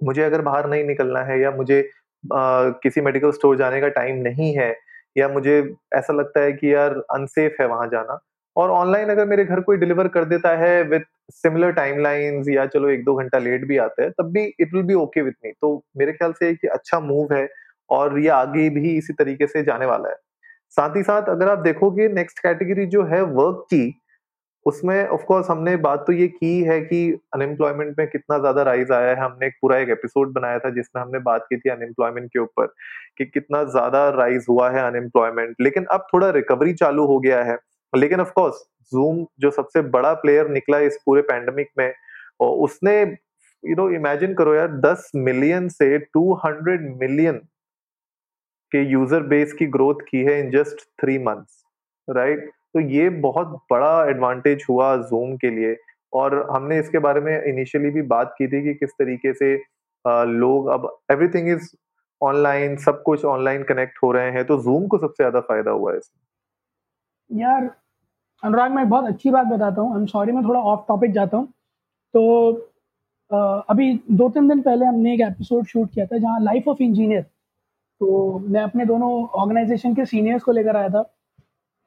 मुझे 0.00 0.22
अगर 0.22 0.42
बाहर 0.42 0.68
नहीं 0.70 0.84
निकलना 0.84 1.20
है 1.22 1.40
या 1.40 1.50
मुझे 1.50 1.80
आ, 2.24 2.68
किसी 2.82 3.00
मेडिकल 3.00 3.30
स्टोर 3.32 3.56
जाने 3.56 3.80
का 3.80 3.88
टाइम 3.90 4.16
नहीं 4.22 4.54
है 4.56 4.74
या 5.16 5.28
मुझे 5.28 5.58
ऐसा 5.94 6.12
लगता 6.12 6.40
है 6.40 6.52
कि 6.52 6.74
यार 6.74 6.94
अनसेफ 7.10 7.56
है 7.60 7.66
वहाँ 7.68 7.88
जाना 7.88 8.18
और 8.56 8.70
ऑनलाइन 8.70 9.08
अगर 9.08 9.26
मेरे 9.26 9.44
घर 9.44 9.60
कोई 9.60 9.76
डिलीवर 9.76 10.08
कर 10.08 10.24
देता 10.24 10.56
है 10.58 10.82
विथ 10.84 11.00
सिमिलर 11.30 11.70
टाइमलाइंस 11.72 12.48
या 12.48 12.66
चलो 12.66 12.88
एक 12.90 13.04
दो 13.04 13.14
घंटा 13.14 13.38
लेट 13.38 13.64
भी 13.66 13.76
आता 13.78 14.02
है, 14.02 14.10
तब 14.10 14.30
भी 14.32 14.44
it 14.50 14.74
will 14.74 14.82
be 14.82 14.94
okay 14.96 15.22
with 15.22 15.32
me 15.44 15.52
तो 15.52 15.82
मेरे 15.98 16.12
ख्याल 16.12 16.32
से 16.32 16.48
एक 16.50 16.66
अच्छा 16.72 17.00
मूव 17.02 17.34
है 17.34 17.48
और 17.90 18.18
ये 18.18 18.28
आगे 18.30 18.68
भी 18.70 18.96
इसी 18.98 19.12
तरीके 19.14 19.46
से 19.46 19.62
जाने 19.64 19.86
वाला 19.86 20.08
है। 20.08 20.16
साथ 20.74 20.96
ही 20.96 21.02
साथ 21.02 21.28
अगर 21.30 21.48
आप 21.48 21.58
देखोगे 21.60 22.08
नेक्स्ट 22.10 22.38
कैटेगरी 22.38 22.86
जो 22.88 23.02
है 23.04 23.22
वर्क 23.22 23.66
की, 23.70 23.94
उसमें 24.66 25.06
ऑफ़ 25.06 25.22
कोर्स 25.24 25.46
हमने 25.50 25.76
बात 25.78 26.04
तो 26.06 26.12
ये 26.12 26.26
की 26.28 26.60
है 26.64 26.80
कि 26.80 27.00
अनएम्प्लॉयमेंट 27.34 27.94
में 27.98 28.06
कितना 28.08 28.38
ज़्यादा 28.38 28.62
राइज 28.62 28.92
आया 28.92 29.08
है। 29.08 29.16
हमने 29.16 29.46
एक 29.46 29.54
पूरा 29.62 29.78
एक 29.78 29.88
एपिसोड 29.90 30.32
बनाया 30.32 30.58
था 30.58 30.70
जिसमें 30.70 31.02
हमने 31.02 31.18
बात 31.20 31.46
की 31.48 31.56
थी 31.56 31.70
अनएम्प्लॉयमेंट 31.70 32.28
के 32.28 32.38
ऊपर 32.38 32.66
कि 33.18 33.24
कितना 33.24 33.62
ज़्यादा 33.66 34.08
राइज 34.16 34.46
हुआ 34.48 34.70
है 34.70 34.82
अनएम्प्लॉयमेंट 34.82 35.54
लेकिन 35.60 35.84
अब 35.92 36.06
थोड़ा 36.14 36.30
रिकवरी 36.30 36.72
चालू 36.74 37.06
हो 37.06 37.18
गया 37.20 37.42
है। 37.44 37.56
लेकिन 37.92 38.20
ऑफ़ 38.20 38.30
कोर्स 38.30 38.62
जूम 38.92 39.24
जो 39.40 39.50
सबसे 39.50 39.82
बड़ा 39.90 40.12
प्लेयर 40.22 40.48
निकला 40.48 40.78
इस 40.80 40.98
पूरे 41.06 41.22
पैंडमिक 41.22 41.68
में 41.78 41.92
और 42.40 42.56
उसने 42.64 43.00
यू 43.02 43.74
नो 43.76 43.88
इमेजिन 43.90 44.34
करो 44.34 44.54
यार 44.54 44.80
10 44.80 45.10
मिलियन 45.16 45.68
से 45.68 45.98
200 46.16 46.78
मिलियन 47.00 47.38
के 48.72 48.82
यूज़र 48.90 49.22
बेस 49.28 49.52
की 49.52 49.66
ग्रोथ 49.68 50.00
की 50.08 50.22
है 50.24 50.38
in 50.40 50.50
just 50.50 50.80
three 51.00 51.18
months 51.18 51.62
right 52.08 52.50
तो 52.74 52.80
ये 52.80 53.08
बहुत 53.20 53.48
बड़ा 53.70 54.04
एडवांटेज 54.10 54.64
हुआ 54.68 54.96
जूम 54.96 55.36
के 55.36 55.50
लिए। 55.50 55.76
और 56.12 56.34
हमने 56.50 56.78
इसके 56.78 56.98
बारे 56.98 57.20
में 57.20 57.32
इनिशियली 57.34 57.90
भी 57.90 58.02
बात 58.08 58.34
की 58.38 58.46
थी 58.46 58.62
कि 58.62 58.74
किस 58.74 58.90
तरीके 58.92 59.32
से 59.34 59.54
आ, 60.04 60.24
लोग 60.24 60.66
अब 60.68 60.88
एवरीथिंग 61.12 61.48
इज़ 61.48 61.68
ऑनलाइन 62.20 62.76
सब 62.76 63.02
कुछ 63.02 63.24
ऑनलाइन 63.24 63.62
कनेक्ट 63.62 63.98
हो 64.02 64.10
रहे 64.12 64.30
हैं 64.30 64.44
तो 64.46 64.58
जूम 64.62 64.86
को 64.86 64.98
सबसे 64.98 65.22
ज़्यादा 65.22 65.40
फ़ायदा 65.40 65.70
हुआ 65.70 65.92
है 65.92 65.98
इसमें। 65.98 67.40
यार 67.42 67.70
अनुराग, 68.42 68.70
मैं 68.72 68.88
बहुत 68.88 69.06
अच्छी 69.06 69.30
बात 69.30 69.46
बताता 69.46 69.80
हूँ। 69.80 69.92
आई 69.94 70.00
एम 70.00 70.06
सॉरी 70.06 70.32
मैं 70.32 70.42
थोड़ा 70.44 70.60
ऑफ़ 70.60 70.80
टॉपिक 70.88 71.12
जाता 71.12 71.36
हूँ। 71.36 71.46
तो 72.14 72.52
अभी 73.70 73.92
दो 74.10 74.28
तीन 74.28 74.48
दिन 74.48 74.60
पहले 74.62 74.86
हमने 74.86 75.12
एक 75.14 75.20
एपिसोड 75.22 75.66
शूट 75.66 75.90
किया 75.90 76.06
था 76.06 76.18
जहाँ 76.18 76.40
लाइफ 76.40 76.68
ऑफ़ 76.68 76.82
इंजीनियर 76.82 77.22
तो 77.22 78.38
मैं 78.38 78.62
अपने 78.62 78.84
दोनों 78.86 79.10
ऑर्गेनाइजेशन 79.40 79.94
के 79.94 80.04
सीनियर्स 80.06 80.42
को 80.42 80.52
लेकर 80.52 80.76
आया 80.76 80.88
था। 80.88 81.02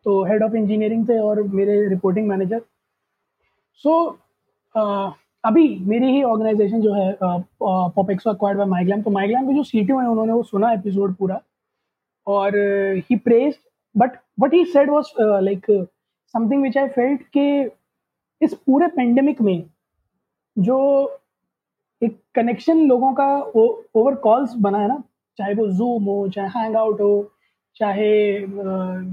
तो 0.06 0.24
हेड 0.26 0.44
ऑफ़ 0.44 0.56
इंजीनियरिंग 0.56 1.08
थे 1.10 1.18
और 1.20 1.42
मेरे 1.44 1.88
रिपोर्टिंग 1.90 2.28
मैनेजर 2.28 2.62
सो 3.84 3.96
अभी 5.44 5.68
मेरी 5.88 6.12
ही 6.12 6.22
ऑर्गेनाइजेशन 6.24 6.82
जो 6.82 6.94
है 6.94 7.16
पॉपेक्सो 7.22 8.30
अक्वायर्ड 8.30 8.60
बाय 8.60 8.68
माइग्लैम 8.68 9.02
तो 9.02 9.12
माइग्लैम 9.12 9.48
के 9.48 9.54
जो 9.54 9.64
सी 9.64 9.78
हैं, 9.80 9.94
उन्होंने 9.94 10.34
वो 10.34 10.44
सुना 10.44 10.72
एपिसोड 10.74 11.16
पूरा। 11.16 11.42
और 12.28 12.56
he 13.10 13.16
praise 13.18 13.60
but 13.96 14.18
what 14.40 14.54
he 14.54 14.64
said 14.66 14.90
was 14.90 15.12
like 15.20 15.66
something 16.36 16.63
which 16.63 16.77
I 16.77 16.88
felt 16.89 17.22
कि 17.38 17.70
इस 18.42 18.54
पूरे 18.65 18.88
पेंडेमिक 18.96 19.42
में 19.42 19.63
जो 20.58 20.77
एक 22.01 22.18
कनेक्शन 22.36 22.80
लोगों 22.88 23.13
का 23.13 23.27
ओवर 23.56 24.15
कॉल्स 24.24 24.54
बना 24.62 24.77
है 24.80 24.88
ना, 24.88 25.04
चाहे 25.39 25.54
वो 25.56 25.68
जूम 25.68 26.04
हो, 26.04 26.27
चाहे 26.30 26.60
हैंग 26.60 26.75
आउट 26.75 27.01
हो, 27.01 27.32
चाहे 27.77 28.39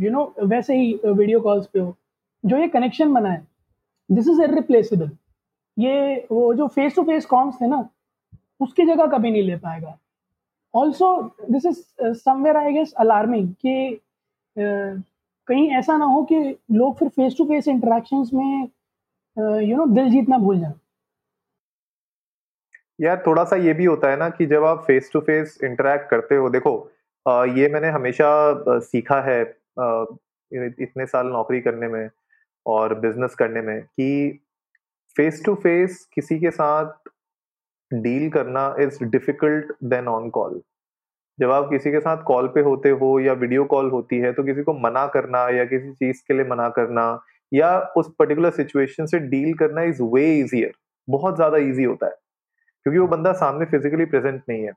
यू 0.05 0.11
नो 0.11 0.35
वैसे 0.43 0.76
ही 0.76 0.93
वीडियो 1.05 1.41
कॉल्स 1.41 1.67
पे 1.67 1.79
हो, 1.79 1.97
जो 2.45 2.57
ये 2.59 2.69
कनेक्शन 2.69 3.12
बना 3.14 3.31
है 3.31 3.47
दिस 4.11 4.29
इज़ 4.29 4.43
इरिप्लेसेबल 4.43 5.11
ये 5.76 6.26
वो 6.31 6.52
जो 6.55 6.67
फेस 6.69 6.95
टू 6.97 7.02
फेस 7.02 7.26
कॉम्स 7.26 7.61
थे 7.61 7.67
ना, 7.67 7.88
उसकी 8.61 8.87
जगह 8.87 9.07
कभी 9.17 9.31
नहीं 9.31 9.43
ले 9.43 9.57
पाएगा। 9.57 9.99
Also 10.75 11.21
this 11.50 11.67
is 11.67 11.83
somewhere 12.19 12.57
I 12.57 12.73
guess 12.73 12.93
alarming 13.00 13.49
कि 13.67 14.00
कहीं 15.49 15.71
ऐसा 15.79 15.97
ना 15.97 16.05
हो 16.05 16.23
कि 16.25 16.37
लोग 16.73 16.99
फिर 16.99 17.09
फेस 17.09 17.35
टू 17.39 17.45
फेस 17.45 17.69
इंटरेक्शंस 17.69 18.31
में 18.35 18.69
यू 19.37 19.77
नो 19.77 19.87
दिल 19.95 20.11
जीतना 20.11 20.39
भूल 20.39 20.61
जाए। 20.61 20.73
यार 23.01 23.23
थोड़ा 23.27 23.45
सा 23.45 23.57
ये 23.57 23.73
भी 23.75 23.85
होता 23.85 24.11
है 24.11 24.17
ना 24.17 24.29
कि 24.31 24.47
जब 24.47 24.65
आप 24.65 24.85
फेस 24.87 25.11
टू 25.13 25.21
फेस 25.21 25.59
इंटरेक्ट 25.65 26.09
करते 26.11 26.37
हो, 26.37 26.51
देखो 26.51 26.91
ये 27.57 27.69
मैंने 27.69 27.89
हमेशा 27.91 28.29
सीखा 28.81 29.21
है 29.23 29.41
इतने 29.43 31.07
साल 31.07 31.27
नौकरी 31.27 31.61
करने 31.61 31.89
में 31.89 32.09
और 32.67 32.95
बिज़नेस 33.01 33.35
करने 33.35 33.61
में 33.63 33.81
कि 33.83 34.41
फेस 35.17 35.43
टू 35.45 35.55
फेस 35.55 36.05
किसी 36.15 36.39
के 36.41 36.51
साथ 36.51 37.11
डील 37.91 38.29
करना 38.31 38.75
is 38.81 39.03
difficult 39.05 39.73
then 39.85 40.09
on 40.09 40.29
call 40.31 40.61
जब 41.39 41.51
आप 41.51 41.69
किसी 41.71 41.91
के 41.91 42.01
साथ 42.01 42.23
कॉल 42.27 42.47
पे 42.55 42.61
होते 42.61 42.91
हो 43.01 43.19
या 43.21 43.33
वीडियो 43.35 43.65
कॉल 43.67 43.91
होती 43.91 44.19
है 44.21 44.33
तो 44.33 44.43
किसी 44.45 44.62
को 44.62 44.73
मना 44.81 45.07
करना 45.15 45.49
या 45.57 45.65
किसी 45.67 45.93
चीज़ 45.95 46.23
के 46.29 46.35
लिए 46.35 46.45
मना 46.47 46.69
करना 46.77 47.05
या 47.53 47.79
उस 47.97 48.11
पर्टिकुलर 48.19 48.51
सिचुएशन 48.53 49.07
से 49.07 49.19
डील 49.29 49.53
करना 49.55 49.83
इज़ 49.85 50.03
वे 50.05 50.25
इजियर 50.39 50.73
बहुत 51.09 51.37
ज़्यादा 51.37 51.57
इजी 51.61 51.85
होता 51.85 52.07
है, 52.07 52.12
क्योंकि 52.87 52.99
वो 52.99 53.07
बंदा 53.09 53.33
सामने 53.35 53.65
फिजिकली 53.67 54.05
प्रेजेंट 54.07 54.43
नहीं 54.49 54.62
है। 54.65 54.73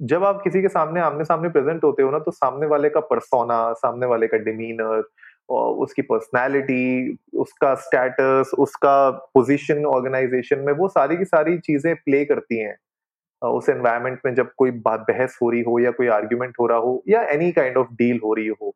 जब 0.00 0.24
आप 0.24 0.40
किसी 0.44 0.62
के 0.62 0.68
सामने 0.68 1.00
आमने 1.00 1.24
सामने 1.24 1.48
प्रेजेंट 1.50 1.84
होते 1.84 2.02
हो 2.02 2.10
ना 2.10 2.18
तो 2.18 2.30
सामने 2.32 2.66
वाले 2.66 2.88
का 2.88 3.00
परसोना 3.02 3.72
सामने 3.74 4.06
वाले 4.06 4.26
का 4.26 4.38
डिमीनर 4.40 5.02
उसकी 5.82 6.02
पर्सनैलिटी 6.02 7.18
उसका 7.40 7.74
स्टेटस 7.76 8.50
उसका 8.58 9.10
पोजीशन 9.34 9.84
ऑर्गेनाइजेशन 9.86 10.58
में 10.58 10.72
वो 10.74 10.88
सारी 10.88 11.16
की 11.16 11.24
सारी 11.26 11.58
चीज़ें 11.60 11.94
प्ले 11.96 12.24
करती 12.24 12.58
हैं। 12.58 12.76
उस 13.42 13.68
एनवायरमेंट 13.68 14.20
में 14.26 14.34
जब 14.34 14.50
कोई 14.56 14.70
बहस 14.70 15.38
हो 15.42 15.50
रही 15.50 15.60
हो 15.60 15.78
या 15.78 15.90
कोई 15.90 16.06
आर्ग्यूमेंट 16.08 16.54
हो 16.60 16.66
रहा 16.66 16.78
हो 16.78 17.02
या 17.08 17.22
एनी 17.22 17.52
काइंड 17.52 17.76
ऑफ़ 17.76 17.88
डील 17.92 18.20
हो 18.24 18.34
रही 18.34 18.46
हो 18.46 18.74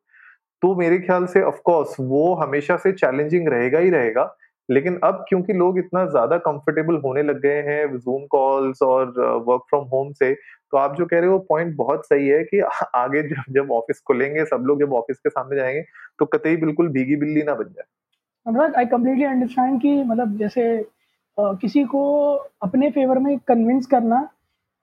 तो 0.61 0.75
मेरे 0.75 0.99
ख्याल 0.99 1.25
से 1.25 1.41
ऑफ़ 1.41 1.59
कोर्स 1.63 1.95
वो 1.99 2.33
हमेशा 2.35 2.77
से 2.77 2.91
चैलेंजिंग 2.91 3.47
रहेगा 3.47 3.79
ही 3.79 3.89
रहेगा। 3.89 4.37
लेकिन 4.71 4.99
अब 5.03 5.25
क्योंकि 5.29 5.53
लोग 5.53 5.77
इतना 5.77 6.05
ज़्यादा 6.05 6.37
कंफर्टेबल 6.37 6.95
होने 6.95 7.23
लग 7.23 7.41
गए 7.41 7.61
हैं 7.61 7.97
जूम 7.97 8.25
कॉल्स 8.25 8.81
और 8.81 9.05
वर्क 9.47 9.61
फ्रॉम 9.69 9.83
होम 9.83 10.11
से 10.11 10.33
तो 10.33 10.77
आप 10.77 10.95
जो 10.95 11.05
कह 11.05 11.19
रहे 11.19 11.29
हो 11.29 11.39
पॉइंट 11.39 11.75
बहुत 11.75 12.05
सही 12.05 12.27
है 12.27 12.43
कि 12.43 12.59
आगे 12.95 13.23
जब 13.23 13.53
जब 13.53 13.71
ऑफ़िस 13.71 14.01
खुलेंगे, 14.07 14.45
सब 14.45 14.63
लोग 14.65 14.79
जब 14.79 14.93
ऑफ़िस 14.93 15.17
के 15.17 15.29
सामने 15.29 15.55
जाएँगे 15.55 15.81
तो 16.19 16.25
कतई 16.25 16.55
बिल्कुल 16.55 16.89
भीगी 16.89 17.15
बिल्ली 17.15 17.43
ना 17.43 17.53
बन 17.53 17.63
जाए। 17.63 17.85
अनुराग 18.47 18.75
आई 18.75 18.85
कम्प्लीटली 18.85 19.23
अंडरस्टैंड 19.23 19.81
कि 19.81 20.03
मतलब 20.03 20.37
जैसे 20.37 20.85
किसी 21.39 21.83
को 21.83 22.33
अपने 22.63 22.91
फेवर 22.91 23.19
में 23.19 23.37
कन्विंस 23.39 23.85
करना 23.85 24.29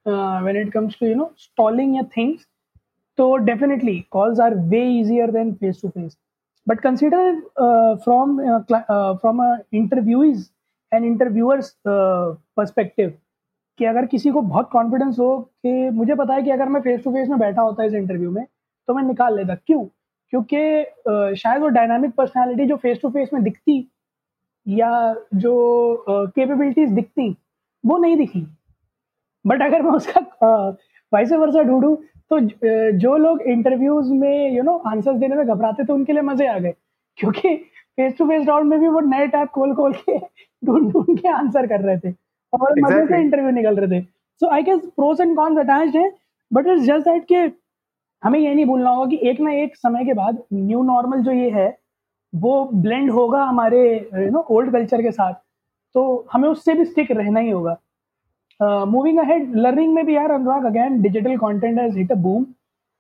when 0.07 0.57
it 0.57 0.73
comes 0.73 0.99
to 1.01 1.07
you 1.07 1.15
know 1.15 1.31
stalling 1.39 1.97
या 1.97 2.03
थिंग्स 2.17 2.47
तो 3.19 3.35
definitely 3.37 3.99
calls 4.11 4.41
are 4.41 4.55
way 4.69 4.83
easier 4.99 5.31
than 5.31 5.53
face 5.55 5.81
to 5.83 5.89
face 5.89 6.17
but 6.67 6.81
consider 6.81 7.35
from 8.05 8.39
from 8.71 9.43
interviews 9.73 10.49
and 10.93 11.05
interviewers 11.05 11.75
perspective 11.87 13.13
कि 13.79 13.85
अगर 13.85 14.07
किसी 14.07 14.31
को 14.31 14.41
बहुत 14.41 14.69
कॉन्फिडेंस 14.73 15.19
हो 15.19 15.37
कि 15.39 15.91
मुझे 15.91 16.15
पता 16.15 16.35
है 16.35 16.43
कि 16.43 16.51
अगर 16.51 16.69
मैं 16.69 16.81
फेस 16.81 17.03
टू 17.05 17.11
फेस 17.11 17.29
में 17.29 17.39
बैठा 17.39 17.63
होता 17.63 17.85
इस 17.85 17.95
इंटरव्यू 17.95 18.31
में 18.31 18.45
तो 18.89 18.95
मैं 18.95 19.03
निकाल 19.03 19.37
लेता। 19.37 19.55
क्यों? 19.55 19.85
क्योंकि 20.33 21.37
शायद 21.37 21.61
वो 21.63 21.69
डायनामिक 21.69 22.11
पर्सनालिटी 22.15 22.67
जो 22.67 22.77
फेस 22.77 22.99
टू 23.03 23.09
फेस 23.11 23.31
में 23.35 23.43
दिखती, 23.43 23.87
या 24.67 25.15
जो 25.35 26.05
कैपेबिलिटीज 26.09 26.91
दिखती, 26.93 27.29
वो 27.85 27.99
नहीं 27.99 28.17
दिखी। 28.17 28.47
बट 29.45 29.63
अगर 29.63 29.83
मैं 29.83 29.93
उसका 29.93 30.21
वैसे 31.13 31.37
वर्षा 31.37 31.63
ढूंढूं 31.63 31.95
तो 32.31 32.39
जो 32.99 33.17
लोग 33.17 33.43
इंटरव्यूज़ 33.43 34.13
में 34.13 34.57
यू 34.57 34.63
नो 34.63 34.77
आंसर्स 34.87 35.17
देने 35.19 35.37
में 35.37 35.47
घबराते 35.47 35.85
थे 35.85 35.93
उनके 35.93 36.13
लिए 36.13 36.23
मज़े 36.23 36.47
आ 36.47 36.59
गए। 36.59 36.75
क्योंकि 37.19 37.55
फेस 37.57 38.17
टू 38.19 38.27
फेस 38.29 38.47
राउंड 38.49 38.69
में 38.71 38.79
भी 38.81 38.89
वो 38.89 39.01
नए 39.01 39.27
टैप 39.29 39.49
खोल 39.55 39.75
खोल 39.75 39.93
के 39.93 40.19
ढूंढ 40.67 40.91
ढूंढ 40.93 41.19
के 41.19 41.29
आंसर 41.29 41.67
कर 41.67 41.81
रहे 41.81 41.99
थे 41.99 42.13
और 42.53 42.61
exactly. 42.61 42.85
मज़े 42.85 43.07
से 43.07 43.21
इंटरव्यू 43.23 43.51
निकल 43.51 43.77
रहे 43.77 44.01
थे। 44.01 44.05
So 44.43 44.51
I 44.51 44.63
guess 44.63 44.81
pros 44.97 45.21
and 45.21 45.37
cons 45.37 45.59
attached 45.59 45.97
है 45.97 46.11
बट 46.51 46.67
इट्स 46.67 46.83
जस्ट 46.83 47.09
दैट 47.09 47.25
कि 47.25 47.51
हमें 48.23 48.39
ये 48.41 48.55
नहीं 48.55 48.67
भूलना 48.67 48.91
होगा 48.91 49.07
कि 49.11 49.19
एक 49.31 49.41
ना 49.41 49.53
एक 49.53 49.77
समय 49.77 50.05
के 50.05 50.15
बाद 50.15 50.43
न्यू 50.53 50.83
नॉर्मल 50.85 51.23
जो 51.23 51.33
ये 51.33 51.51
है 51.51 51.69
वो 52.33 52.65
ब्लेंड 52.75 53.11
होगा 53.11 53.43
हमारे 53.45 53.83
यू 54.15 54.31
नो 54.31 54.47
ओल्ड 54.51 54.73
कल्चर 54.73 55.03
के 55.03 55.11
साथ। 55.13 55.35
तो 55.95 56.03
हमें 56.33 56.49
उससे 56.49 56.75
भी 56.75 56.85
स्टिक 56.85 57.11
रहना 57.11 57.41
ही 57.41 57.51
होगा। 57.51 57.77
मूविंग 58.61 59.19
अहेड 59.19 59.55
लर्निंग 59.57 59.95
में 59.95 60.05
भी 60.07 60.17
यार 60.17 60.31
Anurag 60.31 60.65
again 60.67 61.01
digital 61.03 61.37
content 61.39 61.79
has 61.79 61.99
hit 61.99 62.13
a 62.13 62.15
boom 62.27 62.47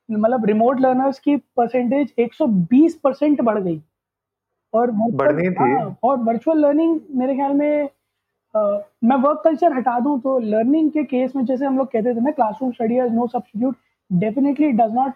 मतलब 0.09 0.45
रिमोट 0.47 0.81
लर्नर्स 0.81 1.19
की 1.19 1.37
परसेंटेज 1.57 2.12
120 2.21 2.95
परसेंट 3.05 3.40
बढ़ 3.40 3.59
गई। 3.59 3.81
और 4.75 4.90
बढ़नी 4.90 5.49
थी। 5.50 5.73
हाँ, 5.73 5.97
और 6.05 6.17
वर्चुअल 6.25 6.59
लर्निंग 6.67 7.00
मेरे 7.19 7.35
ख्याल 7.35 7.52
में 7.52 7.88
मैं 8.55 9.17
वर्क 9.23 9.40
कल्चर 9.45 9.73
हटा 9.76 9.99
दूँ 10.00 10.19
तो 10.21 10.38
लर्निंग 10.38 10.90
के 10.90 11.05
केस 11.05 11.37
में 11.37 11.45
जैसे 11.45 11.64
हम 11.64 11.79
लोग 11.79 11.90
कहते 11.93 12.14
थे 12.14 12.21
ना 12.21 12.31
classroom 12.31 12.73
study 12.73 12.99
has 12.99 13.12
no 13.14 13.26
substitute 13.26 13.76
definitely 14.11 14.71
does 14.73 14.95
not 14.95 15.12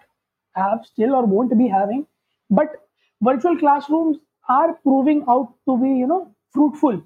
have 0.57 0.79
still 0.85 1.15
और 1.15 1.27
won't 1.27 1.55
be 1.55 1.69
having 1.69 2.03
but 2.51 2.77
virtual 3.21 3.57
classrooms 3.57 4.17
are 4.51 4.71
proving 4.73 5.23
out 5.29 5.49
to 5.67 5.77
be 5.77 5.93
you 6.01 6.07
know 6.07 6.19
fruitful 6.55 7.03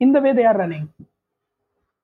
in 0.00 0.12
the 0.12 0.22
way 0.22 0.32
they 0.32 0.44
are 0.44 0.60
running 0.60 0.86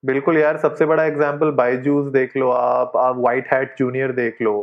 बिल्कुल 0.05 0.37
यार, 0.37 0.57
सबसे 0.57 0.85
बड़ा 0.85 1.03
एग्ज़ाम्पल 1.05 1.51
बायजूस 1.57 2.07
देख 2.13 2.35
लो 2.37 2.49
आप 2.51 2.97
आप 2.97 3.15
white 3.17 3.47
hat 3.53 3.75
junior 3.77 4.11
देख 4.13 4.41
लो 4.41 4.53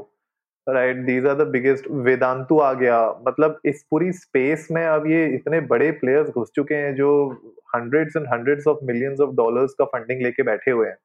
right 0.67 0.97
these 1.07 1.27
are 1.27 1.35
the 1.37 1.47
biggest 1.51 1.87
Vedantu 2.01 2.59
आ 2.61 2.73
गया। 2.73 2.99
मतलब 3.29 3.59
इस 3.65 3.83
पूरी 3.91 4.13
स्पेस 4.13 4.69
में 4.73 4.85
अब 4.85 5.07
ये 5.07 5.25
इतने 5.35 5.61
बड़े 5.73 5.91
प्लेयर्स 6.01 6.29
घुस 6.31 6.51
चुके 6.57 6.75
हैं 6.75 6.95
जो 6.97 7.09
hundreds 7.75 8.17
and 8.17 8.27
hundreds 8.33 8.67
of 8.69 8.85
millions 8.85 9.21
of 9.21 9.31
dollars 9.37 9.75
का 9.79 9.85
फंडिंग 9.87 10.23
लेके 10.23 10.43
बैठे 10.43 10.71
हुए 10.71 10.87
हैं। 10.89 10.97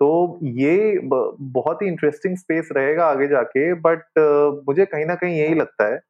तो 0.00 0.38
ये 0.58 0.98
बहुत 1.02 1.82
ही 1.82 1.88
इंटरेस्टिंग 1.88 2.36
स्पेस 2.36 2.68
रहेगा 2.72 3.06
आगे 3.06 3.28
जाके 3.28 3.72
बट 3.80 4.04
मुझे 4.68 4.84
कहीं 4.86 5.06
ना 5.06 5.14
कहीं 5.14 5.38
यही 5.38 5.54
लगता 5.54 5.86
है, 5.86 6.00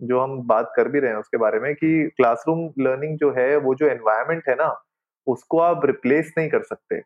जो 0.00 0.20
हम 0.20 0.40
बात 0.46 0.72
कर 0.76 0.88
भी 0.88 1.00
रहे 1.00 1.10
हैं 1.10 1.18
उसके 1.18 1.36
बारे 1.38 1.60
में 1.60 1.74
कि 1.74 2.08
क्लासरूम 2.16 2.68
लर्निंग 2.80 3.16
जो 3.18 3.30
है, 3.38 3.56
वो 3.56 3.74
जो 3.74 3.86
एनवायरमेंट 3.88 4.42
है 4.48 4.54
ना 4.54 4.68
उसको 5.28 5.58
आप 5.60 5.86
रिप्लेस 5.86 6.32
नहीं 6.38 6.48
कर 6.48 6.62
सकते। 6.62 6.96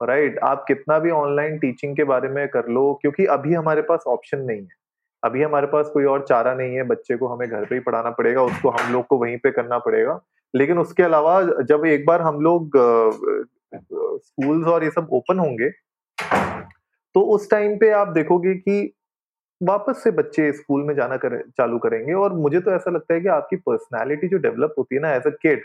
Right 0.00 0.30
right? 0.30 0.44
आप 0.44 0.64
कितना 0.68 0.98
भी 0.98 1.10
ऑनलाइन 1.12 1.58
टीचिंग 1.58 1.96
के 1.96 2.04
बारे 2.04 2.28
में 2.28 2.46
कर 2.48 2.68
लो 2.68 2.92
क्योंकि 3.02 3.24
अभी 3.28 3.54
हमारे 3.54 3.82
पास 3.82 4.04
ऑप्शन 4.08 4.38
नहीं 4.40 4.60
है। 4.60 4.78
अभी 5.22 5.42
हमारे 5.42 5.66
पास 5.66 5.90
कोई 5.94 6.04
और 6.04 6.24
चारा 6.26 6.54
नहीं 6.54 6.76
है 6.76 6.82
बच्चे 6.84 7.16
को 7.16 7.26
हमें 7.26 7.48
घर 7.48 7.64
पे 7.64 7.74
ही 7.74 7.80
पढ़ाना 7.80 8.10
पड़ेगा 8.10 8.42
उसको 8.42 8.70
हम 8.70 8.92
लोग 8.92 9.06
को 9.06 9.18
वहीं 9.18 9.36
पे 9.38 9.50
करना 9.50 9.78
पड़ेगा। 9.78 10.20
लेकिन 10.54 10.78
उसके 10.78 11.02
अलावा 11.02 11.42
जब 11.62 11.84
एक 11.86 12.06
बार 12.06 12.22
हम 12.22 12.40
लोग 12.40 12.76
स्कूल्स 13.74 14.66
और 14.66 14.84
ये 14.84 14.90
सब 14.90 15.08
ओपन 15.12 15.38
होंगे 15.38 15.68
तो 17.14 17.20
उस 17.34 17.50
टाइम 17.50 17.76
पे 17.78 17.90
आप 17.90 18.08
देखोगे 18.08 18.54
कि 18.54 18.92
वापस 19.60 20.02
से 20.02 20.10
बच्चे 20.10 20.50
स्कूल 20.52 20.82
में 20.84 20.94
जाना 20.94 21.16
कर, 21.16 21.36
चालू 21.48 21.78
करेंगे। 21.78 22.12
और 22.14 22.32
मुझे 22.34 22.60
तो 22.60 22.70
ऐसा 22.70 22.90
लगता 22.90 23.14
है 23.14 23.20
कि 23.20 23.28
आपकी 23.28 23.56
पर्सनैलिटी 23.58 24.28
जो 24.28 24.38
डेवलप 24.38 24.74
होती 24.78 24.94
है 24.94 25.00
ना 25.02 25.14
एज 25.14 25.26
अ 25.26 25.30
किड 25.42 25.62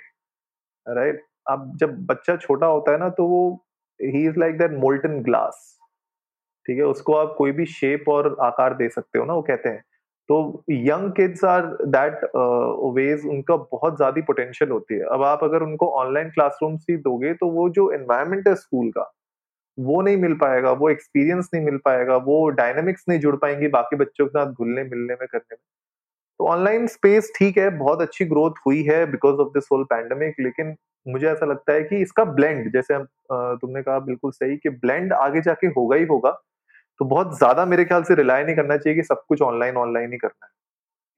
राइट 0.86 1.22
अब 1.48 1.72
जब 1.78 1.96
बच्चा 2.06 2.36
छोटा 2.38 2.68
होता 2.68 2.92
है 2.92 2.98
ना 3.00 3.10
तो 3.12 3.28
वो 3.28 3.42
ही 4.00 4.26
is 4.28 4.40
like 4.40 4.58
that 4.58 4.72
molten 4.80 5.22
glass 5.24 5.72
ठीक 6.66 6.78
है? 6.78 6.84
उसको 6.86 7.14
आप 7.16 7.36
कोई 7.38 7.52
भी 7.52 7.66
शेप 7.68 8.10
और 8.10 8.36
आकार 8.44 8.74
दे 8.76 8.90
सकते 8.90 9.20
हो 9.20 9.26
ना, 9.26 9.34
वो 9.34 9.42
कहते 9.44 9.70
हैं। 9.70 9.84
तो 10.30 10.64
young 10.72 11.12
kids 11.14 11.44
are 11.46 11.66
that 11.88 12.22
ways 12.96 13.26
उनका 13.28 13.56
बहुत 13.56 13.98
ज़्यादा 13.98 14.22
पोटेंशियल 14.28 14.72
होती 14.72 14.96
है। 14.96 15.06
अब 15.14 15.24
आप 15.24 15.44
अगर 15.44 15.64
उनको 15.64 15.88
ऑनलाइन 16.00 16.30
क्लासरूम 16.30 16.76
ही 16.90 16.96
दोगे 17.00 17.34
तो 17.36 17.50
वो 17.52 17.70
जो 17.72 17.92
एनवायरमेंट 17.94 18.48
है 18.48 18.56
स्कूल 18.56 18.90
का, 18.92 19.12
वो 19.78 20.02
नहीं 20.02 20.18
मिल 20.18 20.34
पाएगा, 20.36 20.72
वो 20.74 20.90
एक्सपीरियंस 20.90 21.50
नहीं 21.54 21.66
मिल 21.66 21.78
पाएगा, 21.86 22.16
वो 22.18 22.48
डायनेमिक्स 22.52 23.04
नहीं 23.10 23.20
जुड़ 23.20 23.36
पाएँगी 23.38 23.68
बाकी 23.70 23.96
बच्चों 23.98 24.26
के 24.28 24.30
साथ 24.32 24.54
घुलने 24.54 24.84
मिलने 24.86 25.14
में, 25.14 25.28
करने 25.28 25.54
में। 25.54 25.58
तो 26.40 26.48
ऑनलाइन 26.48 26.88
स्पेस 26.90 27.32
ठीक 27.38 27.58
है, 27.58 27.70
बहुत 27.78 28.02
अच्छी 28.02 28.26
ग्रोथ 28.26 28.60
हुई 28.68 28.84
है 28.86 29.06
because 29.12 29.36
of 29.38 29.50
this 29.50 29.70
whole 29.72 29.84
pandemic 29.86 30.36
लेकिन 30.42 30.76
मुझे 31.06 31.28
ऐसा 31.28 31.46
लगता 31.46 31.74
है 31.74 31.84
कि 31.84 32.02
इसका 32.02 32.24
ब्लेंड 32.26 32.72
जैसे 32.74 32.98
तुमने 33.58 33.82
कहा 33.84 34.00
बिल्कुल 34.02 34.32
सही 34.32 34.58
कि 34.58 34.70
ब्लेंड 34.70 35.14
आगे 35.14 35.42
जाके 35.42 35.68
होगा 35.70 35.96
ही 35.96 36.06
होगा 36.06 36.32
तो 37.00 37.06
बहुत 37.06 37.38
ज़्यादा 37.38 37.66
मेरे 37.66 37.86
ख्याल 37.86 38.04
से 38.04 38.16
रिलाय 38.16 38.44
नहीं 38.44 38.56
करना 38.56 38.78
चाहिए 38.78 38.96
कि 38.96 39.04
सब 39.04 39.24
कुछ 39.30 39.42
ऑनलाइन 39.44 39.78
ऑनलाइन 39.78 40.12
ही 40.12 40.18
करना 40.18 40.46
है 40.46 40.52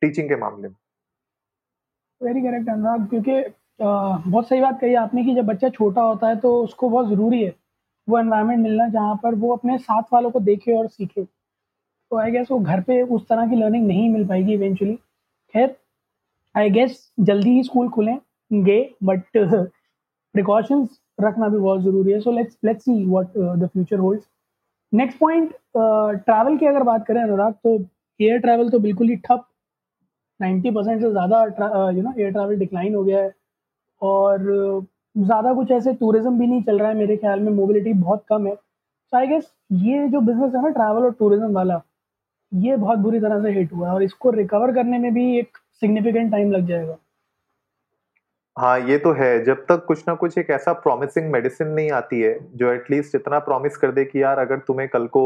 टीचिंग 0.01 0.29
के 0.29 0.36
मामले 0.36 0.67
में। 0.67 0.75
वेरी 2.22 2.41
करेक्ट 2.41 2.70
अनुराग, 2.70 3.08
क्योंकि 3.10 3.44
बहुत 3.79 4.48
सही 4.48 4.62
बात 4.62 4.79
कही 4.82 4.94
आपने 4.96 5.24
कि 5.24 5.36
जब 5.36 5.46
बच्चा 5.46 5.70
छोटा 5.70 6.01
होता 6.01 6.27
है 6.27 6.36
तो 6.39 6.53
उसको 6.63 6.89
बहुत 6.89 7.10
ज़रूरी 7.10 7.41
है, 7.44 7.53
वो 8.08 8.20
एनवायरनमेंट 8.20 8.63
मिलना 8.63 8.88
जहाँ 8.89 9.15
पर 9.24 9.36
वो 9.36 9.56
अपने 9.56 9.77
साथ 9.79 10.13
वालों 10.13 10.32
को 10.32 10.39
देखे 10.41 10.77
और 10.77 10.88
सीखे। 10.88 11.24
तो 11.24 12.17
आई 12.17 12.32
गेस 12.32 12.48
वो 12.51 12.60
घर 12.60 12.82
पे 12.82 13.01
उस 13.03 13.27
तरह 13.29 13.48
की 13.50 13.56
लर्निंग 13.56 13.88
नहीं 13.88 14.10
मिल 14.10 14.27
पाएगी 14.27 14.53
इवेंचुअली 14.53 14.96
खैर 15.53 15.75
आई 16.56 16.70
गेस 16.70 17.00
जल्दी 17.22 17.50
ही 17.50 17.63
स्कूल 17.63 17.89
खुलेंगे 17.89 18.79
बट 19.03 19.38
प्रिकॉशंस 20.38 21.00
रखना 21.20 21.48
भी 21.50 21.58
बहुत 21.60 21.82
ज़रूरी 21.82 22.12
है। 22.12 22.20
So 22.22 22.32
let's 22.32 22.58
let's 22.65 22.84
see 22.86 23.03
what 23.06 23.38
the 23.38 23.70
future 23.74 24.00
holds 24.00 24.25
next 24.94 25.20
point 25.20 25.51
travel 25.77 26.58
की 26.58 26.65
अगर 26.65 26.84
बात 26.86 27.06
करें 27.08 27.22
अनुराग 27.22 27.53
तो 27.63 27.77
एयर 28.20 28.39
ट्रैवल 28.39 28.70
तो 28.70 28.79
बिल्कुल 28.79 29.10
ही 29.10 29.15
ठप। 29.25 29.44
90 30.39 30.72
परसेंट 30.74 31.01
से 31.01 31.10
ज़्यादा 31.12 31.41
you 31.91 32.01
know 32.03 32.13
air 32.17 32.32
travel 32.32 32.60
decline 32.60 32.96
हो 32.96 33.03
गया 33.03 33.20
है। 33.20 33.32
और 34.01 34.39
ज़्यादा 35.15 35.53
कुछ 35.53 35.72
ऐसे 35.72 35.94
टूरिज़्म 35.96 36.38
भी 36.39 36.48
नहीं 36.48 36.62
चल 36.63 36.79
रहा 36.79 36.89
है 36.89 36.96
मेरे 36.98 37.17
ख्याल 37.17 37.39
में। 37.39 37.51
मोबिलिटी 37.53 37.94
बहुत 37.96 38.24
कम 38.29 38.48
है। 38.48 38.53
सो 38.56 39.17
आई 39.17 39.27
गेस 39.27 39.51
ये 39.74 40.08
जो 40.10 40.20
बिज़नेस 40.22 40.56
है 40.56 40.62
ना 40.62 40.70
ट्रैवल 40.70 41.03
और 41.03 41.13
टूरिज़्म 41.20 41.51
वाला, 41.53 41.82
ये 42.51 42.75
बहुत 42.77 43.00
बुरी 43.00 43.20
तरह 43.20 43.41
से 43.44 43.51
हिट 43.60 43.74
हुआ 43.74 43.88
है। 43.88 43.94
और 43.94 44.03
इसको 44.03 44.32
रिकवर 44.32 44.74
करने 44.74 44.98
में 45.00 45.13
भी 45.13 45.38
एक 45.39 45.58
सिग्निफिकेंट 45.82 46.32
टाइम 46.32 46.51
लग 46.51 46.67
जाएगा। 46.67 46.98
हाँ, 48.57 48.79
ये 48.79 48.97
तो 48.97 49.11
है। 49.13 49.43
जब 49.45 49.57
तक 49.65 49.83
कुछ 49.87 50.03
ना 50.07 50.13
कुछ 50.15 50.37
एक 50.37 50.49
ऐसा 50.49 50.71
प्रॉमिसिंग 50.75 51.29
मेडिसिन 51.31 51.67
नहीं 51.69 51.89
आती 51.91 52.19
है, 52.21 52.37
जो 52.53 52.71
एटलीस्ट 52.73 53.15
इतना 53.15 53.39
प्रॉमिस 53.39 53.75
कर 53.77 53.91
दे 53.91 54.05
कि 54.05 54.21
यार 54.23 54.39
अगर 54.39 54.59
तुम्हें 54.67 54.87
कल 54.89 55.05
को 55.07 55.21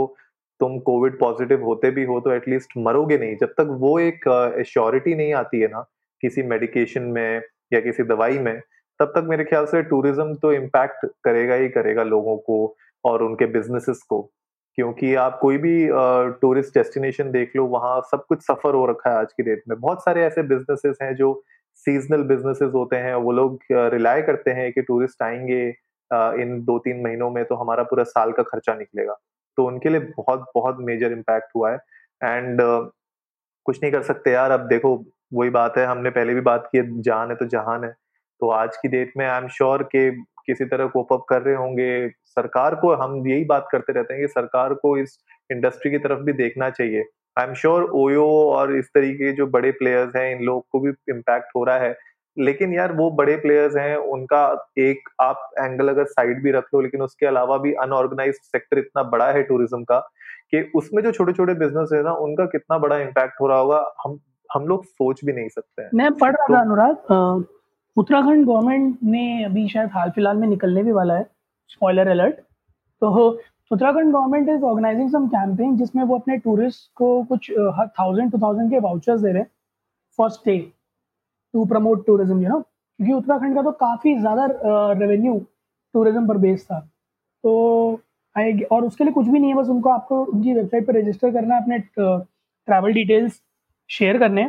तुम 0.59 0.77
कोविड 0.79 1.17
पॉज़िटिव 1.19 1.63
होते 1.65 1.91
भी 1.91 2.03
हो 2.05 2.19
तो 2.19 2.31
एटलीस्ट 2.31 2.71
मरोगे 2.77 3.17
नहीं। 3.17 3.35
जब 3.37 3.53
तक 3.57 3.67
वो 3.81 3.97
एक 3.99 4.27
एश्योरिटी 4.59 5.15
नहीं 5.15 5.33
आती 5.33 5.59
है 5.61 5.67
ना, 5.67 5.81
किसी 6.23 6.43
मेडिकेशन 6.43 7.03
में 7.03 7.41
या 7.73 7.79
किसी 7.79 8.03
दवाई 8.03 8.39
में, 8.39 8.59
तब 8.99 9.11
तक 9.15 9.27
मेरे 9.29 9.43
ख्याल 9.43 9.65
से 9.65 9.81
टूरिज़्म 9.83 10.33
तो 10.35 10.51
इम्पैक्ट 10.53 11.05
करेगा 11.23 11.55
ही 11.55 11.69
करेगा 11.69 12.03
लोगों 12.03 12.37
को 12.39 12.75
और 13.05 13.23
उनके 13.23 13.45
बिज़नेसेस 13.53 14.01
को। 14.09 14.21
क्योंकि 14.77 15.13
आप 15.17 15.37
कोई 15.41 15.57
भी 15.57 15.87
टूरिस्ट 16.41 16.73
डेस्टिनेशन 16.73 17.31
देख 17.31 17.55
लो, 17.55 17.65
वहाँ 17.67 17.99
सब 18.11 18.25
कुछ 18.25 18.41
सफ़र 18.41 18.75
हो 18.75 18.85
रखा 18.85 19.09
है 19.09 19.15
आज 19.17 19.33
की 19.33 19.43
डेट 19.43 19.63
में। 19.69 19.79
बहुत 19.79 20.03
सारे 20.03 20.23
ऐसे 20.25 20.43
बिज़नेसेस 20.43 20.97
हैं 21.01 21.13
जो 21.15 21.33
सीज़नल 21.77 22.23
बिज़नेसेस 22.25 22.71
होते 22.73 22.95
हैं, 22.97 23.13
वो 23.15 23.31
लोग 23.31 23.59
रिलाय 23.71 24.21
करते 24.21 24.51
हैं 24.51 24.71
कि 24.73 24.81
टूरिस्ट 24.81 25.23
आएँगे 25.23 25.61
इन 26.41 26.59
2-3 26.65 27.01
महीनों 27.03 27.29
में 27.31 27.43
तो 27.45 27.55
हमारा 27.55 27.83
पूरा 27.83 28.03
साल 28.05 28.31
का 28.31 28.43
खर्चा 28.43 28.75
निकलेगा। 28.75 29.13
तो 29.57 29.65
उनके 29.67 29.89
लिए 29.89 29.99
बहुत-बहुत 30.17 30.77
मेजर 30.81 31.11
इम्पैक्ट 31.11 31.51
हुआ 31.55 31.71
है 31.71 31.77
एंड 32.21 32.61
कुछ 33.65 33.79
नहीं 33.83 33.91
कर 33.91 34.01
सकते 34.03 34.31
यार 34.31 34.51
अब 34.51 34.67
देखो 34.67 34.95
वही 35.33 35.49
बात 35.51 35.77
है 35.77 35.85
हमने 35.85 36.09
पहले 36.09 36.33
भी 36.33 36.41
बात 36.41 36.69
की 36.71 36.77
है 36.77 37.01
जान 37.01 37.29
है 37.29 37.35
तो 37.35 37.45
जहान 37.47 37.83
है। 37.83 37.91
तो 38.41 38.49
आज 38.51 38.77
की 38.77 38.87
डेट 38.89 39.13
में 39.17 39.25
आई 39.27 39.41
एम 39.41 39.47
श्योर 39.49 39.83
कि 39.95 40.09
किसी 40.47 40.65
तरह 40.65 40.87
कोप 40.87 41.13
अप 41.13 41.25
कर 41.29 41.41
रहे 41.41 41.55
होंगे। 41.55 42.09
सरकार 42.27 42.75
को 42.75 42.93
हम 42.95 43.15
यही 43.27 43.45
बात 43.45 43.67
करते 43.71 43.93
रहते 43.93 44.13
हैं 44.13 44.21
कि 44.23 44.27
सरकार 44.29 44.73
को 44.75 44.97
इस 44.97 45.17
इंडस्ट्री 45.51 45.91
की 45.91 45.97
तरफ़ 45.99 46.19
भी 46.21 46.33
देखना 46.33 46.69
चाहिए। 46.71 47.03
आई 47.39 47.47
एम 47.47 47.53
श्योर 47.53 47.83
ओयो 47.83 48.25
और 48.51 48.75
इस 48.75 48.85
तरीके 48.85 49.25
के 49.25 49.31
जो 49.31 49.47
बड़े 49.47 49.71
प्लेयर्स 49.71 50.15
हैं, 50.15 50.35
इन 50.35 50.43
लोग 50.43 50.65
को 50.71 50.79
भी 50.79 50.89
इम्पैक्ट 50.89 51.47
हो 51.55 51.63
रहा 51.63 51.77
है। 51.77 51.97
लेकिन 52.39 52.73
यार 52.73 52.93
वो 52.93 53.11
बड़े 53.11 53.35
प्लेयर्स 53.35 53.75
हैं, 53.75 53.95
उनका 53.95 54.71
एक 54.77 55.09
आप 55.21 55.49
एंगल 55.59 55.89
अगर 55.89 56.05
साइड 56.05 56.43
भी 56.43 56.51
रख 56.51 56.65
लो, 56.73 56.81
लेकिन 56.81 57.01
उसके 57.01 57.25
अलावा 57.25 57.57
भी 57.57 57.73
अनऑर्गनाइज्ड 57.73 58.35
सेक्टर 58.35 58.77
इतना 58.77 59.03
बड़ा 59.03 59.31
है 59.31 59.43
टूरिज़्म 59.43 59.83
का, 59.83 59.99
कि 60.51 60.71
उसमें 60.75 61.03
जो 61.03 61.11
छोटे-छोटे 61.11 61.53
बिज़नेस 61.53 61.89
है 61.93 62.03
ना, 62.03 62.13
उनका 62.13 62.45
कितना 62.45 62.77
बड़ा 62.77 62.97
इम्पैक्ट 62.97 63.41
हो 63.41 63.47
रहा 63.47 63.57
होगा, 63.57 63.93
हम 64.05 64.19
हम 64.49 64.67
लोग 64.67 64.83
सोच 64.85 65.25
भी 65.25 65.33
नहीं 65.33 65.49
सकते 65.49 65.81
हैं। 65.81 65.89
मैं 65.93 66.11
पढ़ 66.13 66.31
रहा 66.31 66.47
तो 66.47 66.53
था 66.53 66.59
अनुराग 66.59 67.45
उत्तराखंड 67.97 68.45
गवर्नमेंट 68.45 68.97
ने 69.03 69.43
अभी 69.43 69.67
शायद 69.67 69.89
हाल-फिलहाल 69.89 70.37
में 70.37 70.47
निकलने 70.47 70.83
भी 70.83 70.91
वाला 70.91 71.13
है, 71.13 71.25
स्पॉइलर 71.67 72.07
अलर्ट। 72.07 72.35
तो 73.01 73.39
Uttarakhand 73.71 74.13
government 74.13 74.49
is 74.49 74.63
organising 74.65 75.09
some 75.09 75.27
campaign 75.29 75.75
जिसमें 75.77 76.03
वो 76.03 76.17
अपने 76.17 76.37
टूरिस्ट 76.37 76.89
को 76.95 77.23
कुछ 77.25 77.51
अ, 77.51 77.71
ह 77.77 77.85
1000-2000 77.99 78.69
के 78.69 78.79
वाउचर्स 78.79 79.21
दे 79.21 79.31
रहे 79.31 79.41
हैं, 79.41 79.49
for 80.19 80.29
stay, 80.31 80.57
to 81.53 81.65
promote 81.65 82.05
tourism 82.07 82.41
you 82.41 82.49
know 82.49 82.59
क्योंकि 82.59 83.13
उत्तराखंड 83.13 83.55
का 83.55 83.61
तो 83.61 83.71
काफ़ी 83.81 84.17
ज़्यादा 84.19 84.47
रेवेन्यू 84.99 85.37
टूरिज़्म 85.93 86.27
पर 86.27 86.37
बेस्ड 86.37 86.65
था। 86.65 86.79
तो 87.43 88.01
आई 88.35 88.59
और 88.71 88.85
उसके 88.85 89.03
लिए 89.03 89.13
कुछ 89.13 89.27
भी 89.27 89.39
नहीं 89.39 89.49
है, 89.49 89.55
बस 89.57 89.67
उनको 89.69 89.89
आपको 89.89 90.23
उनकी 90.23 90.53
वेबसाइट 90.53 90.87
पर 90.87 90.95
रजिस्टर 90.97 91.31
करना 91.33 91.55
है, 91.55 91.61
अपने 91.61 91.79
ट्रैवल 91.79 92.93
डिटेल्स 92.93 93.41
शेयर 93.89 94.17
करने 94.19 94.41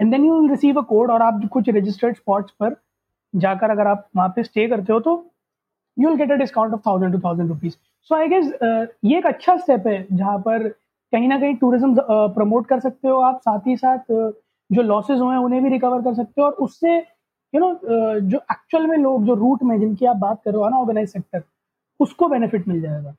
and 0.00 0.10
then 0.10 0.24
you 0.24 0.46
receive 0.48 0.78
a 0.80 0.84
code 0.84 1.10
और 1.10 1.22
आप 1.22 1.40
कुछ 1.52 1.68
रजिस्टर्ड 1.70 2.16
स्पॉट्स 2.16 2.52
पर 2.60 2.76
जाकर 3.34 3.70
अगर 3.70 3.86
आप 3.86 4.08
वहाँ 4.16 4.28
पे 4.36 4.42
स्टे 4.44 4.68
करते 4.68 4.92
हो, 4.92 5.00
तो 5.00 5.30
you 5.96 6.08
will 6.08 6.18
get 6.18 6.32
a 6.32 6.36
discount 6.36 6.74
of 6.74 6.80
thousand 6.86 7.12
two 7.12 7.20
thousand 7.20 7.48
rupees. 7.48 7.76
So 8.10 8.14
I 8.14 8.28
guess 8.28 8.52
ये 9.04 9.18
एक 9.18 9.26
अच्छा 9.26 9.56
स्टेप 9.56 9.86
है, 9.86 10.06
जहाँ 10.12 10.38
पर 10.38 10.68
कहीं 10.68 11.28
ना 11.28 11.38
कहीं 11.40 11.54
टूरिज़्म 11.56 11.94
प्रमोट 12.34 12.66
कर 12.66 12.80
सकते 12.80 13.08
हो 13.08 13.20
आप, 13.20 13.40
साथ 13.40 13.66
ही 13.66 13.76
साथ 13.76 14.12
जो 14.70 14.82
लॉसेज 14.82 15.20
हुए 15.20 15.34
हैं, 15.34 15.40
उन्हें 15.40 15.62
भी 15.62 15.68
रिकवर 15.70 16.02
कर 16.02 16.14
सकते 16.14 16.40
हो 16.40 16.46
और 16.46 16.52
उससे 16.64 16.96
यू 16.96 17.60
नो 17.60 17.72
जो 18.20 18.38
एक्चुअल 18.38 18.86
में 18.86 18.96
लोग 18.98 19.24
जो 19.26 19.34
रूट 19.34 19.62
में 19.62 19.78
जिनकी 19.80 20.06
आप 20.06 20.16
बात 20.16 20.40
कर 20.44 20.50
रहे 20.50 20.58
हो 20.58 20.64
अनऑर्गनाइज्ड 20.66 21.12
सेक्टर, 21.12 21.42
उसको 22.00 22.28
बेनिफिट 22.28 22.68
मिल 22.68 22.80
जाएगा। 22.80 23.14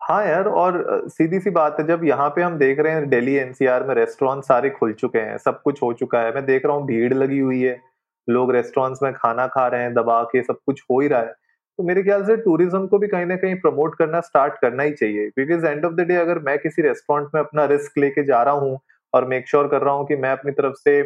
हाँ 0.00 0.24
यार 0.26 0.48
और 0.48 1.06
सीधी-सी 1.08 1.50
बात 1.50 1.76
है 1.80 1.86
जब 1.86 2.04
यहाँ 2.04 2.28
पे 2.30 2.42
हम 2.42 2.56
देख 2.58 2.78
रहे 2.78 2.92
हैं 2.92 3.08
दिल्ली 3.10 3.34
एनसीआर 3.36 3.86
में 3.86 3.94
रेस्टोरेंट 3.94 4.42
सारे 4.44 4.70
खुल 4.70 4.92
चुके 4.94 5.18
हैं, 5.18 5.36
सब 5.38 5.60
कुछ 5.62 5.82
हो 5.82 5.92
चुका 5.94 6.20
है। 6.20 6.34
मैं 6.34 6.44
देख 6.46 6.66
रहा 6.66 6.76
हूँ 6.76 6.86
भीड़ 6.86 7.14
लगी 7.14 7.38
हुई 7.38 7.60
है, 7.62 7.80
लोग 8.28 8.52
रेस्टोरेंट्स 8.52 9.02
में 9.02 9.12
खाना 9.14 9.46
खा 9.46 9.66
रहे 9.66 9.82
हैं 9.82 9.94
दबा 9.94 10.22
के, 10.24 10.42
सब 10.42 10.58
कुछ 10.66 10.82
हो 10.82 11.00
ही 11.00 11.08
रहा 11.08 11.20
है। 11.20 11.34
तो 11.78 11.82
मेरे 11.82 12.02
ख्याल 12.02 12.24
से 12.24 12.36
टूरिज़्म 12.36 12.86
को 12.86 12.98
भी 12.98 13.06
कहीं 13.08 13.26
ना 13.26 13.36
कहीं 13.36 13.54
प्रमोट 13.60 13.96
करना 13.98 14.20
स्टार्ट 14.20 14.54
करना 14.60 14.82
ही 14.82 14.92
चाहिए 14.92 15.28
because 15.36 15.66
end 15.66 15.84
of 15.84 15.92
the 15.94 16.00
day 16.00 16.16
अगर 16.16 16.38
मैं 16.38 16.58
किसी 16.58 16.82
रेस्टोरेंट 16.82 17.28
में 17.34 17.40
अपना 17.40 17.64
रिस्क 17.64 17.98
लेके 17.98 18.24
जा 18.24 18.42
रहा 18.42 18.54
हूँ 18.54 18.78
और 19.14 19.24
मेक 19.28 19.48
श्योर 19.48 19.62
sure 19.64 19.70
कर 19.70 19.84
रहा 19.84 19.94
हूँ 19.94 20.06
कि 20.06 20.16
मैं 20.16 20.30
अपनी 20.32 20.52
तरफ़ 20.52 20.74
से 20.78 21.02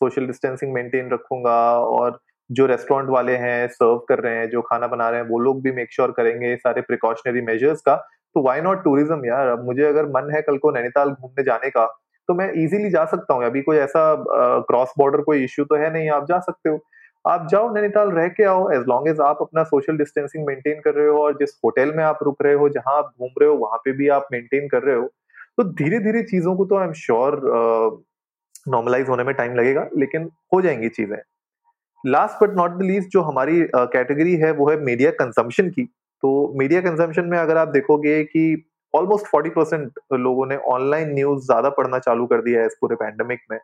सोशल 0.00 0.26
डिस्टेंसिंग 0.26 0.72
मेंटेन 0.72 1.10
रखूँगा 1.10 1.56
और 1.78 2.18
जो 2.50 2.66
रेस्टोरेंट 2.66 3.10
वाले 3.10 3.36
हैं, 3.36 3.66
सर्व 3.68 3.96
कर 4.08 4.18
रहे 4.18 4.36
हैं, 4.36 4.48
जो 4.50 4.60
खाना 4.62 4.86
बना 4.86 5.08
रहे 5.10 5.20
हैं, 5.20 5.28
वो 5.28 5.38
लोग 5.38 5.62
भी 5.62 5.72
मेक 5.72 5.92
श्योर 5.92 6.08
sure 6.08 6.16
करेंगे 6.16 6.54
सारे 6.56 6.80
प्रिकॉशनरी 6.80 7.40
मेजर्स 7.40 7.80
का, 7.80 7.94
तो 8.36 8.42
वाई 8.42 8.60
नॉट 8.60 8.82
टूरिज़्म 8.84 9.24
यार? 9.26 9.48
अब 9.48 9.64
मुझे 9.66 9.84
अगर 9.84 10.06
मन 10.16 10.30
है 10.34 10.42
कल 10.42 10.56
को 10.58 10.70
नैनीताल 10.70 11.10
घूमने 11.10 11.44
जाने 11.44 11.70
का, 11.70 11.86
तो 12.28 12.34
मैं 12.34 12.50
ईज़िली 12.64 12.90
जा 12.90 13.04
सकता 13.04 13.34
हूँ। 13.34 13.44
अभी 13.44 13.62
कोई 13.62 13.76
ऐसा 13.78 14.02
क्रॉस 14.68 14.92
बॉर्डर 14.98 15.20
कोई 15.22 15.44
इश्यू 15.44 15.64
तो 15.64 15.76
है 15.76 15.92
नहीं, 15.92 16.08
आप 16.10 16.26
जा 16.28 16.38
सकते 16.40 16.70
हो। 16.70 16.78
आप 17.24 17.46
जाओ 17.50 17.72
नैनीताल 17.74 18.10
रह 18.10 18.28
के 18.28 18.44
आओ, 18.44 18.70
एज़ 18.70 18.84
लॉन्ग 18.88 19.08
एज़ 19.08 19.20
आप 19.22 19.38
अपना 19.40 19.62
सोशल 19.62 19.96
डिस्टेंसिंग 19.96 20.46
मेंटेन 20.46 20.80
कर 20.84 20.94
रहे 20.94 21.06
हो 21.06 21.18
और 21.22 21.34
जिस 21.34 21.50
होटल 21.64 21.92
में 21.96 22.02
आप 22.04 22.18
रुक 22.22 22.42
रहे 22.42 22.54
हो, 22.54 22.68
जहाँ 22.68 22.96
आप 22.98 23.12
घूम 23.20 23.30
रहे 23.40 23.48
हो, 23.50 23.56
वहाँ 23.56 23.78
पे 23.84 23.92
भी 23.92 24.08
आप 24.08 24.28
मेंटेन 24.32 24.68
कर 24.68 24.82
रहे 24.82 24.96
हो, 24.96 25.06
तो 25.56 25.64
धीरे-धीरे 25.64 26.22
चीज़ों 26.22 26.54
को 26.56 26.64
तो 26.64 26.76
आई 26.76 26.86
एम 26.86 26.92
श्योर 26.92 27.40
नॉर्मलाइज़ 28.68 29.08
होने 29.08 29.24
में 29.24 29.34
टाइम 29.34 29.54
लगेगा, 29.54 29.86
लेकिन 29.98 30.30
हो 30.54 30.60
जाएँगी 30.62 30.88
चीज़ें। 30.88 31.16
Last 32.04 32.42
but 32.44 32.56
not 32.56 32.70
the 32.70 32.82
least 32.82 33.08
जो 33.08 33.22
हमारी 33.22 33.62
कैटेगरी 33.76 34.34
है 34.36 34.52
वो 34.52 34.70
है 34.70 34.76
मीडिया 34.80 35.10
कंज़म्पशन 35.10 35.70
की। 35.70 35.84
तो 36.22 36.52
मीडिया 36.58 36.80
कंज़म्पशन 36.80 37.24
में 37.24 37.38
अगर 37.38 37.56
आप 37.56 37.68
देखोगे 37.68 38.22
कि 38.24 38.64
ऑलमोस्ट 38.94 39.26
40% 39.26 39.98
लोगों 40.14 40.46
ने 40.46 40.56
ऑनलाइन 40.68 41.14
न्यूज़ 41.14 41.44
ज़्यादा 41.46 41.68
पढ़ना 41.70 41.98
चालू 41.98 42.26
कर 42.26 42.42
दिया 42.42 42.60
है 42.60 42.66
इस 42.66 42.76
पूरे 42.80 42.96
पैंडमिक 42.96 43.40
में 43.50 43.58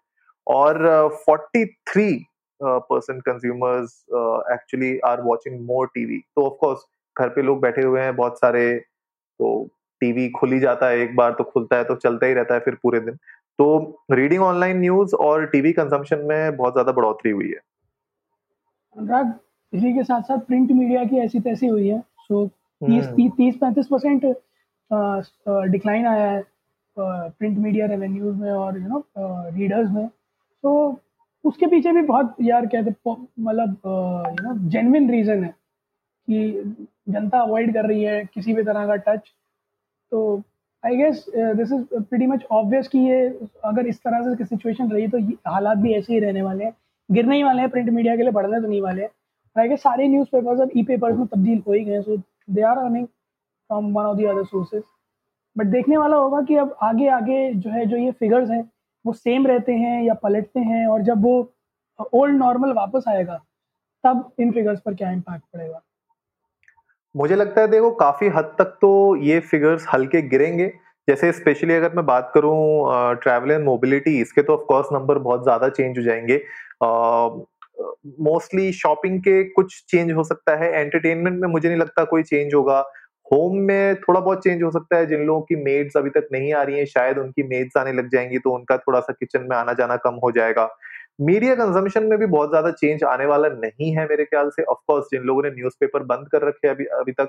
और 0.46 0.78
43 1.20 2.12
अ, 2.14 2.35
percent 2.62 3.22
consumers 3.22 4.04
actually 4.52 4.98
are 5.06 5.20
watching 5.22 5.60
more 5.66 5.86
TV. 5.94 6.18
तो 6.36 6.46
ऑफ़ 6.46 6.54
कोर्स 6.60 6.84
घर 7.16 7.28
पे 7.28 7.42
लोग 7.42 7.60
बैठे 7.60 7.82
हुए 7.82 8.00
हैं 8.00 8.14
बहुत 8.16 8.38
सारे, 8.40 8.74
तो 8.74 9.68
टीवी 10.00 10.28
खुल 10.30 10.52
ही 10.52 10.58
जाता 10.60 10.88
है 10.88 10.98
एक 11.00 11.14
बार 11.16 11.32
तो 11.32 11.44
खुलता 11.44 11.76
है 11.76 11.84
तो 11.84 11.94
चलता 11.96 12.26
ही 12.26 12.34
रहता 12.34 12.54
है 12.54 12.60
फिर 12.60 12.74
पूरे 12.82 13.00
दिन। 13.00 13.14
तो 13.58 13.66
रीडिंग 14.12 14.42
ऑनलाइन 14.42 14.78
न्यूज़ 14.80 15.14
और 15.16 15.46
टीवी 15.46 15.72
कंज़म्पशन 15.72 16.24
में 16.24 16.56
बहुत 16.56 16.72
ज़्यादा 16.72 16.92
बढ़ोतरी 16.92 17.30
हुई 17.30 17.48
है। 17.48 17.60
अनुराग, 18.96 19.32
इसी 19.72 19.92
के 19.94 20.02
साथ-साथ 20.04 20.38
प्रिंट 20.38 20.70
मीडिया 20.72 21.04
की 21.04 21.18
ऐसी-तैसी 21.18 21.66
हुई 21.66 21.88
है। 21.88 22.00
सो 22.00 22.46
30 22.46 23.06
हुँ। 23.06 23.14
ती 23.16 23.28
30-35% 23.38 24.24
अ 24.24 24.34
अ, 24.90 25.62
डिक्लाइन 25.66 26.06
आया 26.06 26.30
है 26.30 26.42
प्रिंट 26.96 27.58
मीडिया 27.58 27.86
रेवेन्यूज़ 27.86 28.36
में 28.36 28.50
और 28.52 28.78
यू 28.80 28.88
नो 28.88 29.04
रीडर्स 29.56 29.90
में। 29.90 30.06
तो 30.08 30.72
उसके 31.46 31.66
पीछे 31.66 31.92
भी 31.92 32.02
बहुत 32.02 32.34
यार 32.42 32.66
कहते 32.66 32.90
मतलब 33.40 33.76
यू 33.86 34.48
नो 34.48 34.54
जेनविन 34.70 35.10
रीज़न 35.10 35.44
है 35.44 35.54
कि 36.28 36.74
जनता 37.08 37.40
अवॉइड 37.40 37.72
कर 37.74 37.86
रही 37.86 38.02
है 38.04 38.24
किसी 38.34 38.54
भी 38.54 38.62
तरह 38.62 38.86
का 38.86 38.96
टच। 39.06 39.32
तो 40.12 40.42
I 40.84 40.96
guess 40.96 41.24
this 41.36 41.72
is 41.72 41.82
pretty 41.94 42.26
much 42.26 42.44
obvious 42.52 42.88
कि 42.88 42.98
ये 43.00 43.26
अगर 43.64 43.86
इस 43.86 43.98
तरह 43.98 44.34
से 44.34 44.44
सिचुएशन 44.44 44.90
रही 44.90 45.08
तो 45.08 45.18
हालात 45.50 45.78
भी 45.78 45.92
ऐसे 45.94 46.12
ही 46.12 46.18
रहने 46.20 46.42
वाले 46.42 46.64
हैं। 46.64 46.72
गिरने 47.08 47.36
ही 47.36 47.42
वाले 47.42 47.60
हैं 47.60 47.70
प्रिंट 47.70 47.88
मीडिया 47.90 48.16
के 48.16 48.22
लिए, 48.22 48.32
बढ़ने 48.32 48.60
तो 48.60 48.68
नहीं 48.68 48.80
वाले 48.82 49.02
हैं। 49.02 49.10
आई 49.56 49.68
गेस 49.68 49.82
सारे 49.82 50.08
न्यूज़ 50.08 50.28
पेपर्स 50.32 50.60
अब 50.60 50.70
ई-पेपर्स 50.76 51.16
में 51.16 51.26
तब्दील 51.26 51.62
हो 51.68 51.72
ही 51.72 51.84
गए 51.84 52.00
so 52.02 52.16
they 52.50 52.62
are 52.62 52.78
earning 52.78 53.06
from 53.06 53.92
one 53.94 54.04
of 54.04 54.16
the 54.16 54.24
other 54.24 54.44
sources. 54.44 54.82
But 55.56 55.66
देखने 55.66 55.96
वाला 55.96 56.16
होगा 56.16 56.40
कि 56.42 56.56
अब 56.56 56.76
आगे-आगे 56.82 57.52
जो 57.54 57.70
है, 57.70 57.84
जो 57.86 57.96
ये 57.96 58.10
फिगर्स 58.12 58.50
हैं, 58.50 58.62
वो 59.06 59.12
सेम 59.14 59.46
रहते 59.46 59.72
हैं 59.74 60.02
या 60.02 60.14
पलटते 60.22 60.60
हैं 60.62 60.86
और 60.86 61.02
जब 61.02 61.22
वो 61.22 61.34
ओल्ड 62.14 62.36
नॉर्मल 62.38 62.72
वापस 62.74 63.04
आएगा, 63.08 63.36
तब 64.04 64.30
इन 64.40 64.52
फिगर्स 64.52 64.80
पर 64.80 64.94
क्या 64.94 65.10
इम्पैक्ट 65.10 65.44
पड़ेगा? 65.54 65.80
मुझे 67.14 67.36
लगता 67.36 67.60
है 67.60 67.68
देखो 67.68 67.90
काफ़ी 67.96 68.28
हद 68.28 68.54
तक 68.58 68.76
तो 68.80 68.90
ये 69.16 69.38
फिगर्स 69.42 69.86
हल्के 69.92 70.22
गिरेंगे। 70.24 70.66
जैसे 71.08 71.30
स्पेशली 71.32 71.74
अगर 71.74 71.94
मैं 71.94 72.04
बात 72.06 72.30
करूँ 72.34 72.56
ट्रैवल 73.16 73.50
एंड 73.50 73.64
मोबिलिटी 73.64 74.20
इसके 74.20 74.42
तो 74.42 74.52
ऑफ़ 74.52 74.64
कोर्स 74.68 74.88
नंबर 74.92 75.18
बहुत 75.20 75.42
ज़्यादा 75.42 75.68
चेंज 75.70 75.98
हो 75.98 76.02
जाएँगे 76.04 76.42
मोस्टली 78.22 78.72
शॉपिंग 78.72 79.18
के 79.20 79.42
कुछ 79.44 79.82
चेंज 79.88 80.12
हो 80.12 80.24
सकता 80.24 80.56
है, 80.56 80.70
एंटरटेनमेंट 80.72 81.40
में 81.40 81.48
मुझे 81.48 81.68
नहीं 81.68 81.78
लगता 81.78 82.04
कोई 82.04 82.22
चेंज 82.24 82.54
होगा। 82.54 82.80
होम 83.26 83.56
में 83.58 83.94
थोड़ा 83.96 84.20
बहुत 84.20 84.42
चेंज 84.44 84.62
हो 84.62 84.70
सकता 84.70 84.96
है, 84.96 85.06
जिन 85.06 85.20
लोगों 85.20 85.40
की 85.42 85.56
मेड्स 85.56 85.96
अभी 85.96 86.10
तक 86.10 86.28
नहीं 86.32 86.52
आ 86.54 86.62
रही 86.62 86.78
हैं, 86.78 86.84
शायद 86.86 87.18
उनकी 87.18 87.42
मेड्स 87.44 87.76
आने 87.76 87.92
लग 87.92 88.08
जाएँगी 88.10 88.38
तो 88.38 88.50
उनका 88.50 88.76
थोड़ा-सा 88.78 89.12
किचन 89.12 89.46
में 89.50 89.56
आना-जाना 89.56 89.96
कम 89.96 90.14
हो 90.24 90.30
जाएगा। 90.32 90.68
मीडिया 91.20 91.54
कंज़म्पशन 91.54 92.04
में 92.04 92.18
भी 92.18 92.26
बहुत 92.26 92.50
ज़्यादा 92.50 92.70
चेंज 92.72 93.04
आने 93.04 93.26
वाला 93.26 93.48
नहीं 93.50 93.90
है 93.96 94.06
मेरे 94.08 94.24
ख्याल 94.24 94.50
से। 94.50 94.62
ऑफकोर्स 94.64 95.06
जिन 95.12 95.22
लोगों 95.22 95.42
ने 95.42 95.50
न्यूज़पेपर 95.50 96.02
बंद 96.04 96.28
कर 96.28 96.46
रखे 96.48 96.68
अभी 96.68 96.84
अभी 96.94 97.12
तक, 97.12 97.28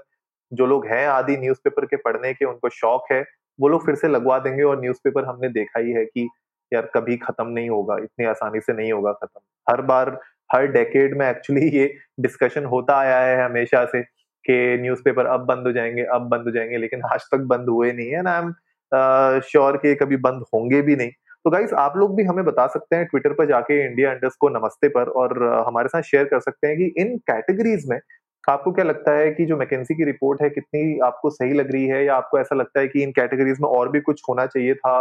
जो 0.52 0.66
लोग 0.66 0.86
हैं 0.88 1.06
आदी 1.08 1.38
न्यूज़पेपर 1.38 1.86
के 1.86 1.96
पढ़ने 1.98 2.34
के, 2.34 2.46
उनको 2.46 2.70
शौक 2.72 3.06
है, 3.12 3.24
वो 3.60 3.68
लोग 3.68 3.86
फिर 3.86 3.96
से 3.96 4.08
लगवा 4.08 4.40
देंगे 4.40 4.64
और 4.64 4.82
न्यूज़पेपर 4.82 5.26
हमने 5.26 5.50
देखा 5.50 5.80
ही 5.80 5.92
है 5.92 6.06
कि 6.06 6.28
यार 6.72 6.90
कभी 6.96 7.18
खत्म 7.18 7.48
नहीं 7.48 7.70
होगा, 7.70 7.98
इतनी 8.04 8.26
आसानी 8.26 8.60
से 8.60 8.74
नहीं 8.74 8.92
होगा 8.92 9.12
खत्म। 9.14 9.40
हर 9.68 9.82
बार 9.84 10.20
हर 10.54 10.68
डेकेड 10.68 11.18
में 11.18 11.30
एक्चुअली 11.30 11.68
ये 11.70 11.94
डिस्कशन 12.20 12.66
होता 12.66 12.98
आया 12.98 13.20
है 13.20 13.44
हमेशा 13.46 13.86
से 13.86 14.02
कि 14.48 14.82
न्यूज़पेपर 14.82 15.26
अब 15.28 15.46
बंद 15.46 15.68
हो 15.68 15.72
जाएँगे, 15.74 16.04
अब 16.04 16.28
बंद 16.30 16.44
हो 16.46 16.52
जाएँगे, 16.52 16.78
लेकिन 16.78 17.02
आज 17.14 17.26
तक 17.32 17.40
बंद 17.48 17.70
हुए 17.70 17.92
नहीं 17.94 18.10
है 18.10 18.22
ना 18.22 18.32
आई 18.32 18.42
एम 18.42 19.40
श्योर 19.44 19.78
कि 19.78 19.96
कभी 19.96 20.18
बंद 20.20 20.44
होंगे 20.54 20.82
भी 20.82 20.96
नहीं। 20.96 21.10
तो 21.46 21.50
गाइज़ 21.52 21.74
आप 21.76 21.98
लोग 21.98 22.16
भी 22.16 22.24
हमें 22.24 22.44
बता 22.46 22.66
सकते 22.68 22.96
हैं 22.96 23.06
ट्विटर 23.06 23.34
पर 23.34 23.46
जाके 23.46 23.80
इंडिया 23.86 24.12
अंडर्स 24.12 24.36
को 24.36 24.50
नमस्ते 24.50 24.88
पर 24.90 25.10
और 25.22 25.44
हमारे 25.68 25.88
साथ 25.88 26.02
शेयर 26.04 26.26
कर 26.26 26.40
सकते 26.40 26.68
हैं 26.68 26.78
कि 26.78 26.86
इन 27.02 27.18
कैटेगरीज 27.28 27.86
में 27.90 28.00
आपको 28.44 28.72
क्या 28.72 28.86
लगता 28.86 29.12
है 29.12 29.32
कि 29.32 29.46
जो 29.46 29.58
मैकेंसी 29.58 29.96
की 29.96 30.04
रिपोर्ट 30.06 30.42
है, 30.42 30.50
कितनी 30.50 31.00
आपको 31.04 31.30
सही 31.30 31.54
लग 31.54 31.72
रही 31.72 31.86
है 31.88 32.04
या 32.06 32.16
आपको 32.16 32.40
ऐसा 32.40 32.56
लगता 32.56 32.80
है 32.80 32.88
कि 32.88 33.04
इन 33.04 33.12
कैटेगरीज 33.12 33.58
में 33.62 33.68
और 33.70 33.90
भी 33.92 34.00
कुछ 34.02 34.22
होना 34.30 34.46
चाहिए 34.46 34.74
था? 34.76 35.00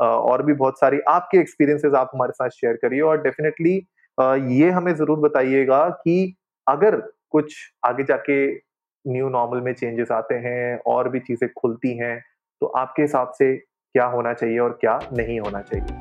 और 0.00 0.42
भी 0.42 0.52
बहुत 0.52 0.78
सारी 0.80 0.98
आपके 1.08 1.38
एक्सपीरियंसेस 1.38 1.94
आप 1.94 2.10
हमारे 2.14 2.32
साथ 2.32 2.50
शेयर 2.50 2.76
करिए 2.76 3.00
और 3.00 3.22
डेफिनेटली 3.22 3.74
ये 4.58 4.70
हमें 4.70 4.94
ज़रूर 4.94 5.18
बताइएगा 5.20 5.88
कि 6.04 6.34
अगर 6.66 6.96
कुछ 7.30 7.54
आगे 7.84 8.04
जाके 8.04 8.36
न्यू 9.06 9.28
नॉर्मल 9.28 9.60
में 9.60 9.72
चेंजेस 9.72 10.10
आते 10.12 10.34
हैं 10.34 10.78
और 10.86 11.08
भी 11.08 11.20
चीज़ें 11.20 11.48
खुलती 11.58 11.96
हैं 11.98 12.18
तो 12.62 12.66
आपके 12.66 13.02
हिसाब 13.02 13.32
से 13.32 13.54
क्या 13.56 14.06
होना 14.06 14.32
चाहिए 14.32 14.58
और 14.58 14.78
क्या 14.80 14.98
नहीं 15.12 15.38
होना 15.40 15.60
चाहिए? 15.60 15.96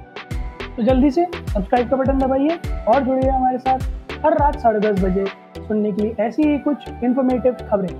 तो 0.75 0.83
जल्दी 0.83 1.11
से 1.11 1.25
सब्सक्राइब 1.25 1.89
का 1.89 1.97
बटन 1.97 2.19
दबाइए 2.19 2.59
और 2.87 3.03
जुड़िए 3.03 3.29
हमारे 3.29 3.57
साथ 3.57 4.25
हर 4.25 4.37
रात 4.37 4.59
साढ़े 4.59 4.79
दस 4.79 5.03
बजे 5.03 5.25
सुनने 5.57 5.91
के 5.91 6.01
लिए 6.01 6.15
ऐसी 6.19 6.43
ही 6.43 6.57
कुछ 6.59 6.89
इन्फॉर्मेटिव 7.03 7.53
खबरें। 7.71 7.93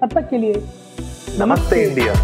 तब 0.00 0.08
तक 0.14 0.28
के 0.30 0.38
लिए 0.38 0.54
नमस्ते 0.54 1.44
नमस्ते। 1.44 1.82
इंडिया। 1.82 2.14